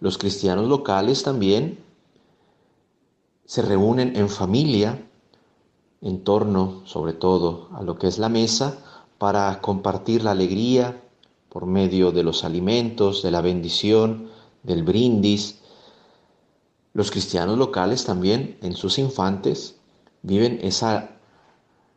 [0.00, 1.78] Los cristianos locales también
[3.44, 5.04] se reúnen en familia
[6.00, 8.78] en torno, sobre todo, a lo que es la mesa
[9.18, 11.02] para compartir la alegría
[11.50, 14.30] por medio de los alimentos, de la bendición,
[14.62, 15.58] del brindis.
[16.94, 19.77] Los cristianos locales también en sus infantes
[20.22, 21.10] viven esa,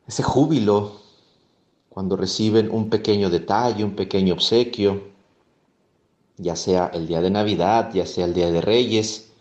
[0.07, 1.01] ese júbilo
[1.89, 5.11] cuando reciben un pequeño detalle, un pequeño obsequio,
[6.37, 9.31] ya sea el día de Navidad, ya sea el día de Reyes,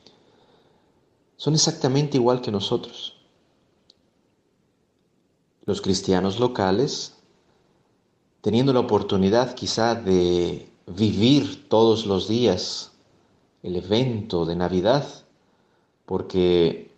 [1.37, 3.17] son exactamente igual que nosotros.
[5.65, 7.15] Los cristianos locales,
[8.41, 12.93] teniendo la oportunidad quizá de vivir todos los días
[13.63, 15.07] el evento de Navidad,
[16.05, 16.90] porque,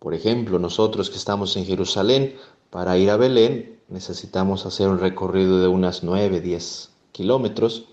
[0.00, 2.34] por ejemplo, nosotros que estamos en Jerusalén,
[2.70, 7.84] para ir a Belén necesitamos hacer un recorrido de unas 9, 10 kilómetros.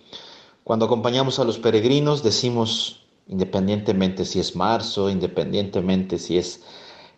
[0.63, 6.63] Cuando acompañamos a los peregrinos decimos, independientemente si es marzo, independientemente si es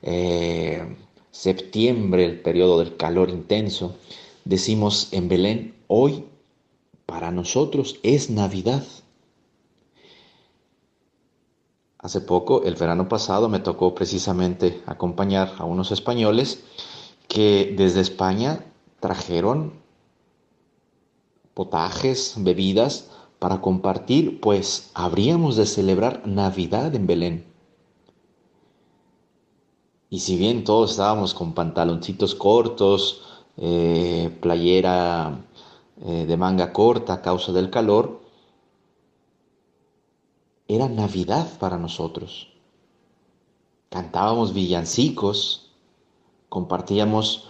[0.02, 0.98] eh,
[1.30, 3.96] septiembre, el periodo del calor intenso,
[4.44, 6.26] decimos en Belén, hoy
[7.06, 8.84] para nosotros es Navidad.
[12.02, 16.64] Hace poco, el verano pasado, me tocó precisamente acompañar a unos españoles
[17.28, 18.66] que desde España
[19.02, 19.74] trajeron
[21.54, 27.46] potajes, bebidas para compartir, pues habríamos de celebrar Navidad en Belén.
[30.10, 33.24] Y si bien todos estábamos con pantaloncitos cortos,
[33.58, 35.46] eh, playera
[36.02, 38.22] eh, de manga corta a causa del calor,
[40.70, 42.48] era Navidad para nosotros.
[43.90, 45.72] Cantábamos villancicos,
[46.48, 47.48] compartíamos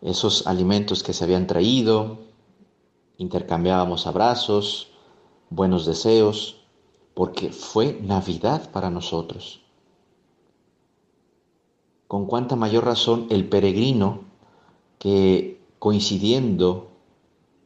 [0.00, 2.20] esos alimentos que se habían traído,
[3.18, 4.88] intercambiábamos abrazos,
[5.50, 6.56] buenos deseos,
[7.12, 9.60] porque fue Navidad para nosotros.
[12.08, 14.24] Con cuánta mayor razón el peregrino
[14.98, 16.88] que coincidiendo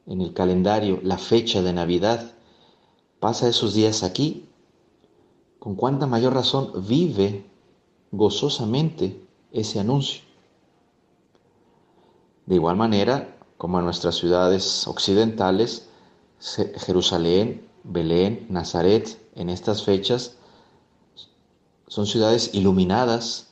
[0.07, 2.33] en el calendario la fecha de Navidad
[3.21, 4.48] pasa esos días aquí,
[5.59, 7.45] con cuánta mayor razón vive
[8.13, 10.23] gozosamente ese anuncio.
[12.47, 15.89] De igual manera, como en nuestras ciudades occidentales,
[16.77, 20.37] Jerusalén, Belén, Nazaret, en estas fechas,
[21.89, 23.49] son ciudades iluminadas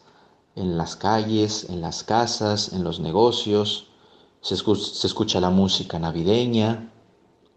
[0.55, 3.89] en las calles, en las casas, en los negocios,
[4.41, 6.93] se escucha, la música navideña,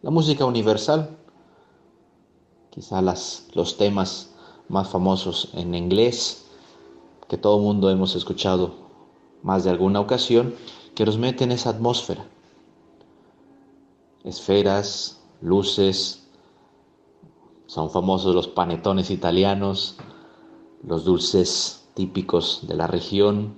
[0.02, 1.18] la música universal,
[2.72, 4.32] quizá los temas
[4.70, 6.46] más famosos en inglés
[7.28, 8.72] que todo el mundo hemos escuchado
[9.44, 10.56] más de alguna ocasión,
[10.96, 12.26] que nos mete en esa atmósfera.
[14.24, 16.28] Esferas, luces,
[17.68, 19.98] son famosos los panetones italianos,
[20.84, 23.56] los dulces típicos de la región.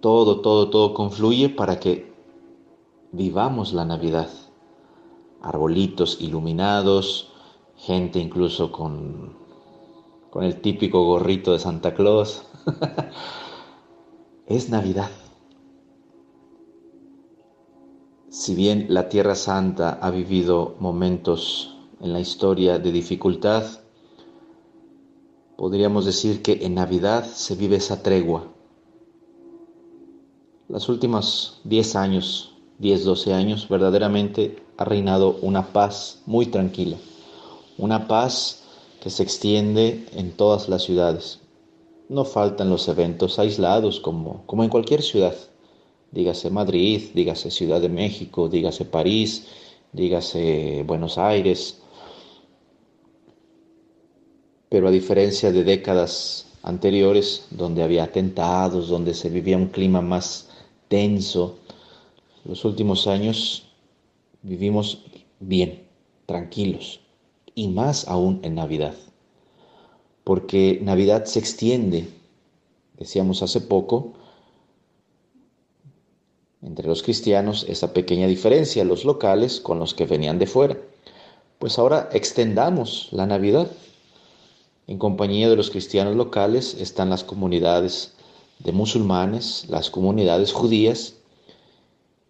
[0.00, 2.12] Todo, todo, todo confluye para que
[3.12, 4.30] vivamos la Navidad.
[5.42, 7.30] Arbolitos iluminados,
[7.76, 9.41] gente incluso con,
[10.32, 12.44] con el típico gorrito de Santa Claus.
[14.46, 15.10] es Navidad.
[18.30, 23.62] Si bien la Tierra Santa ha vivido momentos en la historia de dificultad,
[25.58, 28.48] podríamos decir que en Navidad se vive esa tregua.
[30.66, 36.96] Los últimos 10 años, 10, 12 años, verdaderamente ha reinado una paz muy tranquila,
[37.76, 38.61] una paz
[39.02, 41.40] que se extiende en todas las ciudades.
[42.08, 45.34] No faltan los eventos aislados como, como en cualquier ciudad
[46.12, 49.46] dígase Madrid, dígase Ciudad de México, dígase París,
[49.92, 51.80] dígase Buenos Aires.
[54.68, 60.48] Pero a diferencia de décadas anteriores, donde había atentados, donde se vivía un clima más
[60.88, 61.58] tenso,
[62.44, 63.64] los últimos años
[64.42, 64.98] vivimos
[65.40, 65.82] bien,
[66.26, 67.00] tranquilos,
[67.54, 68.94] y más aún en Navidad,
[70.24, 72.08] porque Navidad se extiende,
[72.98, 74.14] decíamos hace poco,
[76.62, 80.78] entre los cristianos esa pequeña diferencia, los locales con los que venían de fuera.
[81.58, 83.68] Pues ahora extendamos la Navidad.
[84.86, 88.14] En compañía de los cristianos locales están las comunidades
[88.60, 91.14] de musulmanes, las comunidades judías,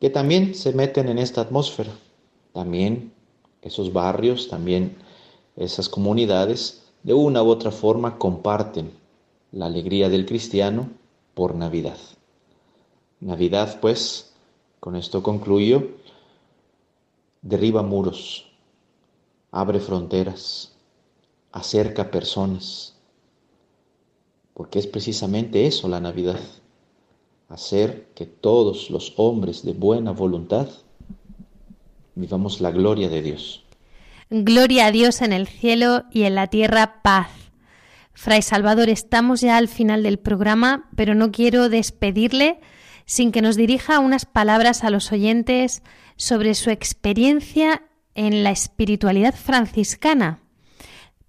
[0.00, 1.92] que también se meten en esta atmósfera.
[2.52, 3.12] También
[3.60, 4.96] esos barrios, también
[5.56, 8.92] esas comunidades, de una u otra forma comparten
[9.50, 10.88] la alegría del cristiano
[11.34, 11.98] por Navidad.
[13.20, 14.32] Navidad, pues,
[14.80, 15.88] con esto concluyo,
[17.42, 18.46] derriba muros,
[19.50, 20.72] abre fronteras,
[21.52, 22.94] acerca personas,
[24.54, 26.40] porque es precisamente eso la Navidad,
[27.48, 30.68] hacer que todos los hombres de buena voluntad
[32.14, 33.61] vivamos la gloria de Dios.
[34.34, 37.28] Gloria a Dios en el cielo y en la tierra paz.
[38.14, 42.58] Fray Salvador, estamos ya al final del programa, pero no quiero despedirle
[43.04, 45.82] sin que nos dirija unas palabras a los oyentes
[46.16, 47.82] sobre su experiencia
[48.14, 50.40] en la espiritualidad franciscana.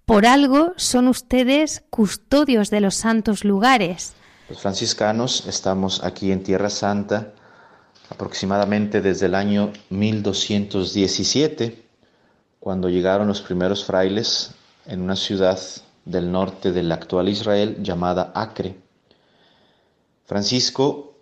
[0.06, 4.14] Por algo son ustedes custodios de los santos lugares.
[4.48, 7.34] Los franciscanos estamos aquí en Tierra Santa
[8.08, 11.83] aproximadamente desde el año 1217,
[12.64, 14.52] cuando llegaron los primeros frailes
[14.86, 15.60] en una ciudad
[16.06, 18.80] del norte del actual Israel llamada Acre.
[20.24, 21.12] Francisco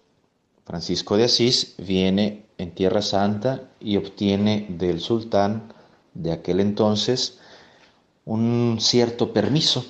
[0.65, 5.73] Francisco de Asís viene en Tierra Santa y obtiene del sultán
[6.15, 7.41] de aquel entonces
[8.25, 9.85] un cierto permiso.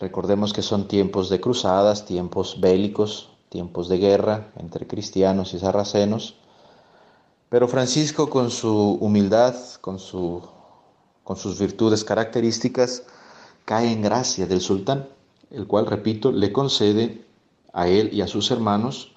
[0.00, 6.34] Recordemos que son tiempos de cruzadas, tiempos bélicos, tiempos de guerra entre cristianos y sarracenos.
[7.48, 10.42] Pero Francisco con su humildad, con, su,
[11.32, 13.04] con sus virtudes características,
[13.64, 15.08] cae en gracia del sultán,
[15.50, 17.24] el cual, repito, le concede
[17.72, 19.14] a él y a sus hermanos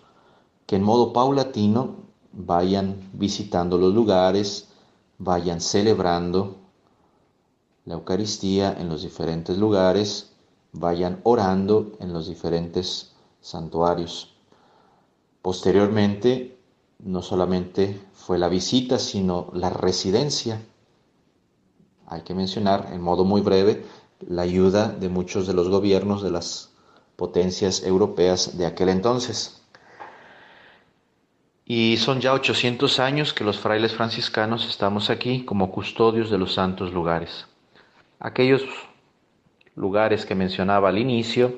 [0.65, 1.97] que en modo paulatino
[2.31, 4.69] vayan visitando los lugares,
[5.17, 6.55] vayan celebrando
[7.83, 10.31] la Eucaristía en los diferentes lugares,
[10.71, 13.11] vayan orando en los diferentes
[13.41, 14.37] santuarios.
[15.41, 16.57] Posteriormente,
[16.99, 20.61] no solamente fue la visita, sino la residencia.
[22.07, 23.83] Hay que mencionar, en modo muy breve,
[24.27, 26.71] la ayuda de muchos de los gobiernos de las
[27.15, 29.61] potencias europeas de aquel entonces.
[31.65, 36.53] Y son ya 800 años que los frailes franciscanos estamos aquí como custodios de los
[36.53, 37.47] santos lugares.
[38.19, 38.63] Aquellos
[39.75, 41.55] lugares que mencionaba al inicio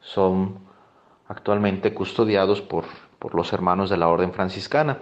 [0.00, 0.58] son
[1.26, 2.84] actualmente custodiados por,
[3.18, 4.98] por los hermanos de la orden franciscana.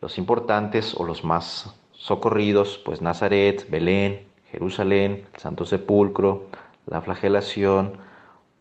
[0.00, 6.48] Los importantes o los más socorridos, pues Nazaret, Belén, Jerusalén, el Santo Sepulcro,
[6.86, 7.98] la flagelación,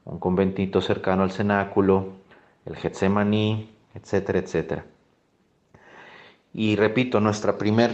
[0.05, 2.13] un conventito cercano al cenáculo,
[2.65, 4.85] el Getsemaní, etcétera, etcétera.
[6.53, 7.91] Y repito, nuestra primer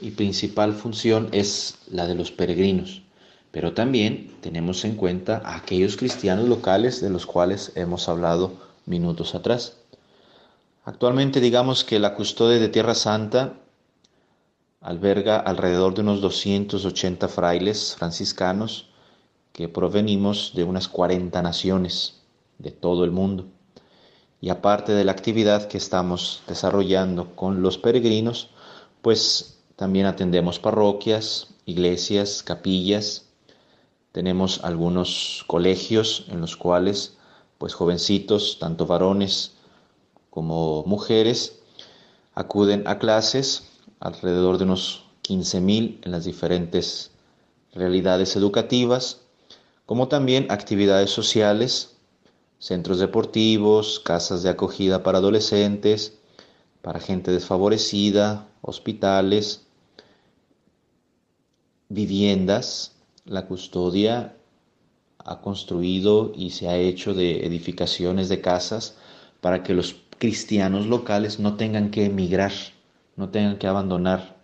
[0.00, 3.02] y principal función es la de los peregrinos,
[3.50, 8.52] pero también tenemos en cuenta a aquellos cristianos locales de los cuales hemos hablado
[8.86, 9.78] minutos atrás.
[10.84, 13.54] Actualmente digamos que la custodia de Tierra Santa
[14.82, 18.88] alberga alrededor de unos 280 frailes franciscanos
[19.52, 22.20] que provenimos de unas 40 naciones
[22.58, 23.46] de todo el mundo.
[24.40, 28.50] Y aparte de la actividad que estamos desarrollando con los peregrinos,
[29.02, 33.26] pues también atendemos parroquias, iglesias, capillas.
[34.10, 37.16] Tenemos algunos colegios en los cuales
[37.58, 39.52] pues jovencitos, tanto varones
[40.30, 41.60] como mujeres,
[42.34, 43.71] acuden a clases,
[44.02, 47.12] alrededor de unos 15.000 en las diferentes
[47.72, 49.22] realidades educativas,
[49.86, 51.92] como también actividades sociales
[52.62, 56.16] centros deportivos, casas de acogida para adolescentes,
[56.80, 59.66] para gente desfavorecida, hospitales,
[61.88, 62.92] viviendas.
[63.24, 64.36] La custodia
[65.18, 68.94] ha construido y se ha hecho de edificaciones de casas
[69.40, 72.52] para que los cristianos locales no tengan que emigrar,
[73.16, 74.36] no tengan que abandonar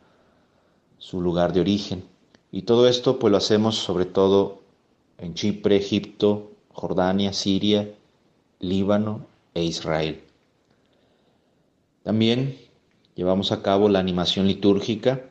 [0.99, 2.05] su lugar de origen.
[2.51, 4.61] Y todo esto pues lo hacemos sobre todo
[5.19, 7.91] en Chipre, Egipto, Jordania, Siria
[8.61, 10.23] Líbano e Israel.
[12.03, 12.59] También
[13.15, 15.23] llevamos a cabo la animación litúrgica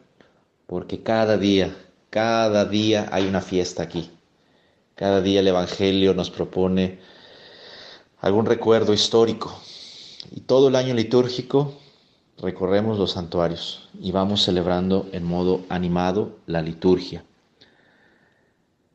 [0.67, 1.75] porque cada día,
[2.09, 4.09] cada día hay una fiesta aquí.
[4.95, 6.99] Cada día el Evangelio nos propone
[8.19, 9.53] algún recuerdo histórico.
[10.31, 11.73] Y todo el año litúrgico
[12.37, 17.23] recorremos los santuarios y vamos celebrando en modo animado la liturgia.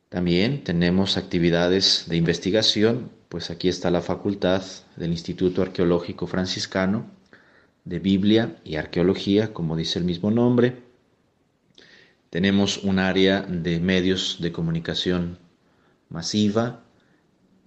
[0.09, 4.61] También tenemos actividades de investigación pues aquí está la facultad
[4.95, 7.07] del Instituto Arqueológico Franciscano,
[7.83, 10.83] de Biblia y arqueología, como dice el mismo nombre.
[12.29, 15.39] Tenemos un área de medios de comunicación
[16.09, 16.83] masiva,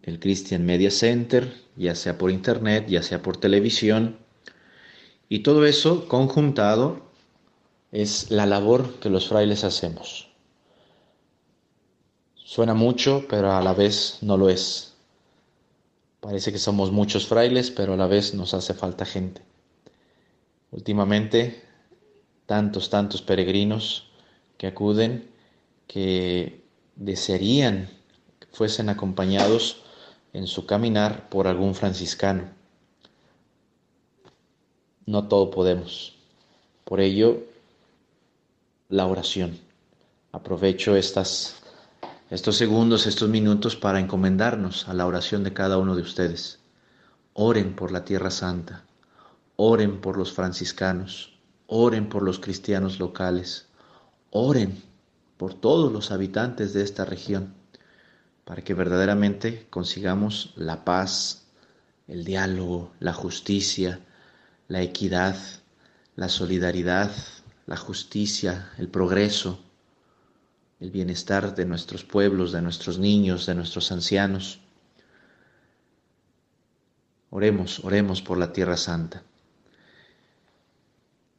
[0.04, 4.18] el Christian Media Center, ya sea por internet, ya sea por televisión.
[5.28, 7.00] Y todo eso conjuntado
[7.90, 10.28] es la labor que los frailes hacemos.
[12.34, 14.94] Suena mucho, pero a la vez no lo es.
[16.20, 19.42] Parece que somos muchos frailes, pero a la vez nos hace falta gente.
[20.70, 21.62] Últimamente,
[22.46, 24.08] tantos, tantos peregrinos
[24.58, 25.28] que acuden,
[25.86, 26.64] que
[26.94, 27.88] desearían
[28.38, 29.82] que fuesen acompañados
[30.32, 32.50] en su caminar por algún franciscano.
[35.07, 36.16] No todo podemos.
[36.84, 37.44] Por ello,
[38.88, 39.59] la oración.
[40.32, 41.54] Aprovecho estos
[42.50, 46.59] segundos, estos minutos para encomendarnos a la oración de cada uno de ustedes.
[47.34, 48.84] Oren por la Tierra Santa,
[49.54, 51.38] oren por los franciscanos,
[51.68, 53.68] oren por los cristianos locales,
[54.30, 54.82] oren
[55.36, 57.54] por todos los habitantes de esta región,
[58.44, 61.46] para que verdaderamente consigamos la paz,
[62.09, 64.00] el diálogo, la justicia,
[64.68, 65.36] la equidad,
[66.16, 67.12] la solidaridad,
[67.66, 69.60] la justicia, el progreso,
[70.80, 74.60] el bienestar de nuestros pueblos, de nuestros niños, de nuestros ancianos.
[77.30, 79.22] Oremos, oremos por la Tierra Santa.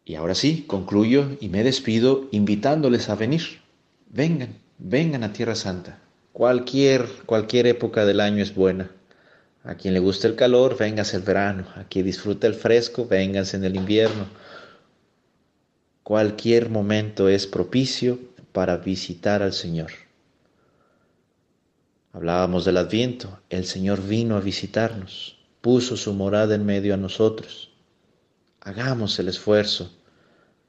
[0.05, 3.61] Y ahora sí, concluyo y me despido invitándoles a venir.
[4.09, 5.99] Vengan, vengan a Tierra Santa.
[6.31, 8.89] Cualquier, cualquier época del año es buena.
[9.67, 11.67] A quien le gusta el calor, véngase el verano.
[11.75, 14.25] A quien disfruta el fresco, vénganse en el invierno.
[16.03, 18.17] Cualquier momento es propicio
[18.53, 19.91] para visitar al Señor.
[22.13, 23.41] Hablábamos del Adviento.
[23.49, 27.69] El Señor vino a visitarnos, puso su morada en medio a nosotros.
[28.61, 29.91] Hagamos el esfuerzo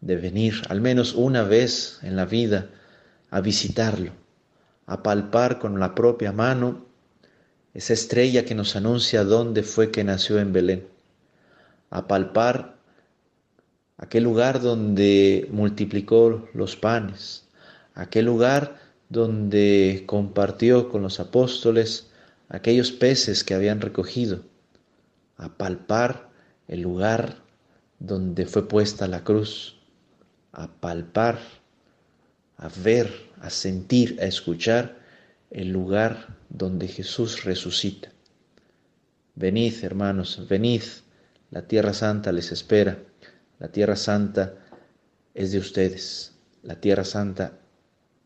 [0.00, 2.68] de venir al menos una vez en la vida
[3.30, 4.10] a visitarlo,
[4.86, 6.87] a palpar con la propia mano
[7.78, 10.88] esa estrella que nos anuncia dónde fue que nació en Belén,
[11.90, 12.74] a palpar
[13.98, 17.46] aquel lugar donde multiplicó los panes,
[17.94, 22.10] aquel lugar donde compartió con los apóstoles
[22.48, 24.42] aquellos peces que habían recogido,
[25.36, 26.30] a palpar
[26.66, 27.36] el lugar
[28.00, 29.76] donde fue puesta la cruz,
[30.50, 31.38] a palpar,
[32.56, 34.98] a ver, a sentir, a escuchar
[35.52, 38.10] el lugar donde Jesús resucita.
[39.34, 40.82] Venid, hermanos, venid,
[41.50, 42.98] la tierra santa les espera,
[43.58, 44.54] la tierra santa
[45.34, 47.58] es de ustedes, la tierra santa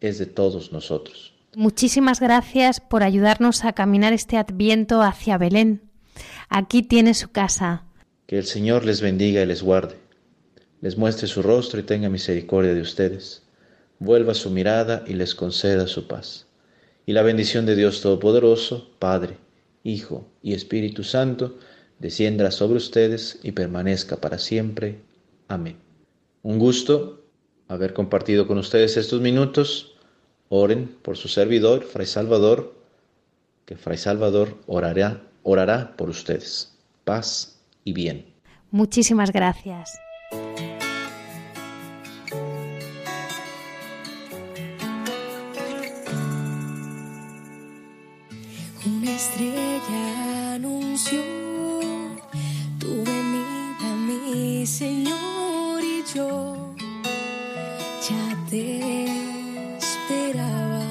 [0.01, 1.35] es de todos nosotros.
[1.55, 5.83] Muchísimas gracias por ayudarnos a caminar este adviento hacia Belén.
[6.49, 7.85] Aquí tiene su casa.
[8.27, 10.03] Que el Señor les bendiga y les guarde
[10.83, 13.45] les muestre su rostro y tenga misericordia de ustedes,
[14.01, 16.47] vuelva su mirada y les conceda su paz.
[17.05, 19.37] Y la bendición de Dios Todopoderoso, Padre,
[19.83, 21.59] Hijo y Espíritu Santo,
[21.99, 25.01] descienda sobre ustedes y permanezca para siempre.
[25.49, 25.77] Amén.
[26.43, 27.25] Un gusto
[27.69, 29.95] haber compartido con ustedes estos minutos.
[30.49, 32.75] Oren por su servidor, Fray Salvador,
[33.65, 36.77] que Fray Salvador orará, orará por ustedes.
[37.05, 38.27] Paz y bien.
[38.71, 39.99] Muchísimas gracias.
[49.15, 51.21] Estrella anunció
[52.79, 56.75] tu venida, mi Señor, y yo
[58.09, 59.07] ya te
[59.79, 60.85] esperaba,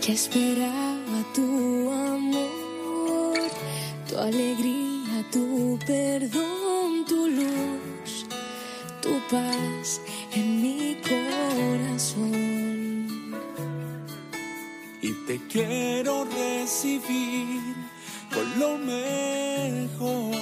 [0.00, 3.38] ya esperaba tu amor,
[4.08, 8.26] tu alegría, tu perdón, tu luz,
[9.02, 10.00] tu paz
[15.48, 17.74] quiero recibir
[18.32, 20.36] con lo mejor,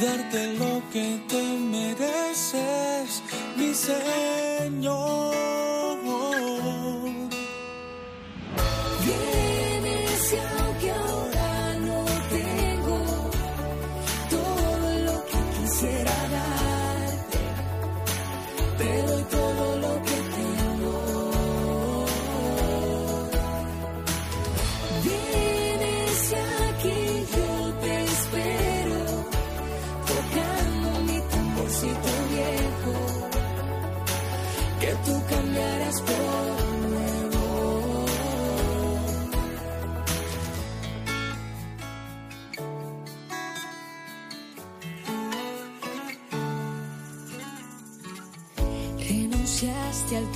[0.00, 3.22] darte lo que te mereces,
[3.56, 4.37] mi Señor.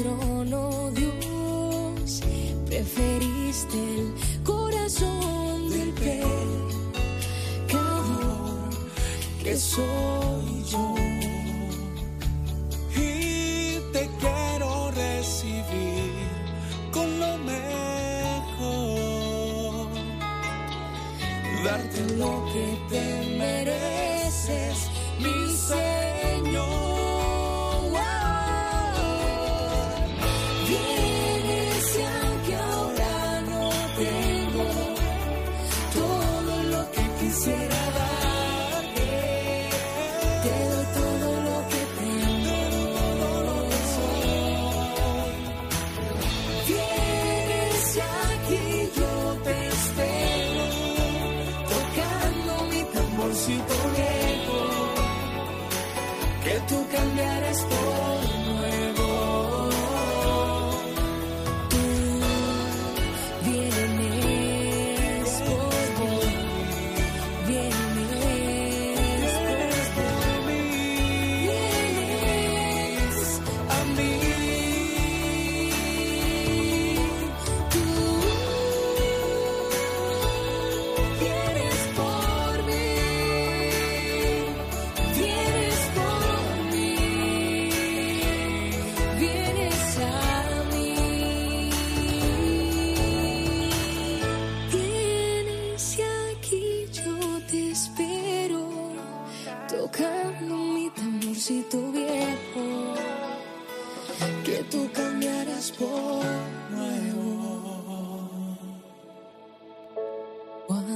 [0.03, 2.21] Trono, Dios,
[2.67, 4.13] preferiste el
[4.45, 6.73] corazón del pecador
[9.43, 10.22] que soy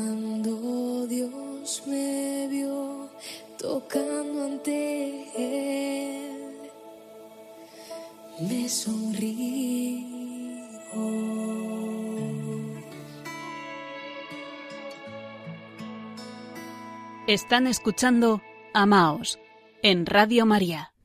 [0.07, 3.11] Cuando Dios me vio
[3.59, 6.71] tocando ante Él,
[8.49, 10.07] me sonrió.
[17.27, 18.41] Están escuchando
[18.75, 19.41] Amaos
[19.83, 20.96] en Radio María.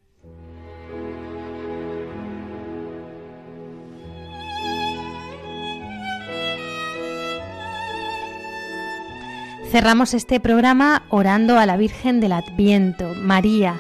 [9.72, 13.80] Cerramos este programa orando a la Virgen del Adviento, María.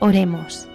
[0.00, 0.66] Oremos.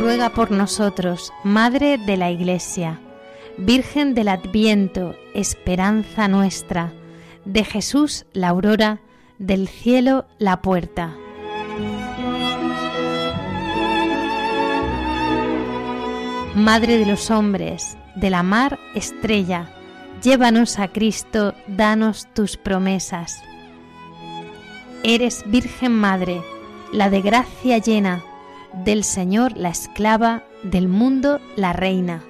[0.00, 3.00] Ruega por nosotros, Madre de la Iglesia,
[3.58, 6.92] Virgen del Adviento, esperanza nuestra,
[7.44, 9.00] de Jesús la aurora,
[9.38, 11.16] del cielo la puerta.
[16.60, 19.70] Madre de los hombres, de la mar estrella,
[20.22, 23.42] llévanos a Cristo, danos tus promesas.
[25.02, 26.42] Eres Virgen Madre,
[26.92, 28.22] la de gracia llena,
[28.84, 32.22] del Señor la esclava, del mundo la reina.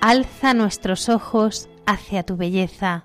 [0.00, 3.04] Alza nuestros ojos hacia tu belleza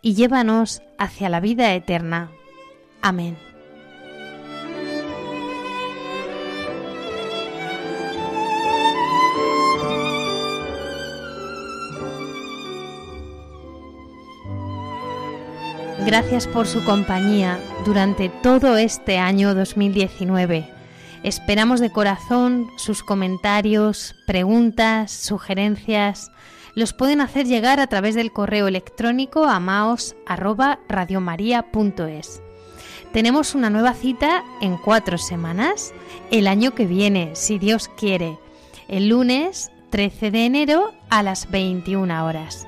[0.00, 2.30] y llévanos hacia la vida eterna.
[3.02, 3.36] Amén.
[16.06, 20.66] Gracias por su compañía durante todo este año 2019.
[21.22, 26.32] Esperamos de corazón sus comentarios, preguntas, sugerencias.
[26.74, 32.42] Los pueden hacer llegar a través del correo electrónico a maos@radiomaria.es.
[33.12, 35.92] Tenemos una nueva cita en cuatro semanas,
[36.30, 38.38] el año que viene, si Dios quiere,
[38.88, 42.66] el lunes 13 de enero a las 21 horas.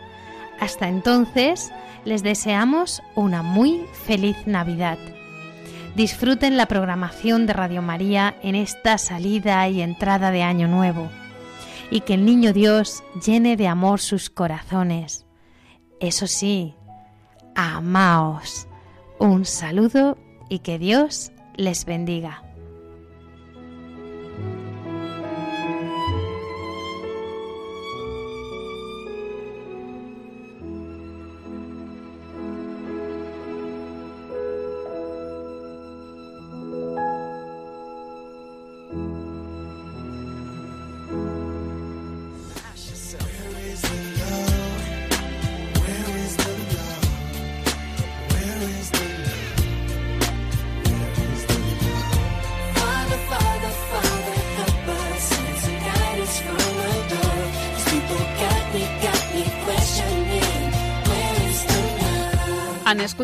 [0.61, 1.73] Hasta entonces,
[2.05, 4.99] les deseamos una muy feliz Navidad.
[5.95, 11.09] Disfruten la programación de Radio María en esta salida y entrada de Año Nuevo
[11.91, 15.27] y que el Niño Dios llene de amor sus corazones.
[16.01, 16.75] Eso sí,
[17.55, 18.67] amaos.
[19.19, 20.17] Un saludo
[20.49, 22.43] y que Dios les bendiga.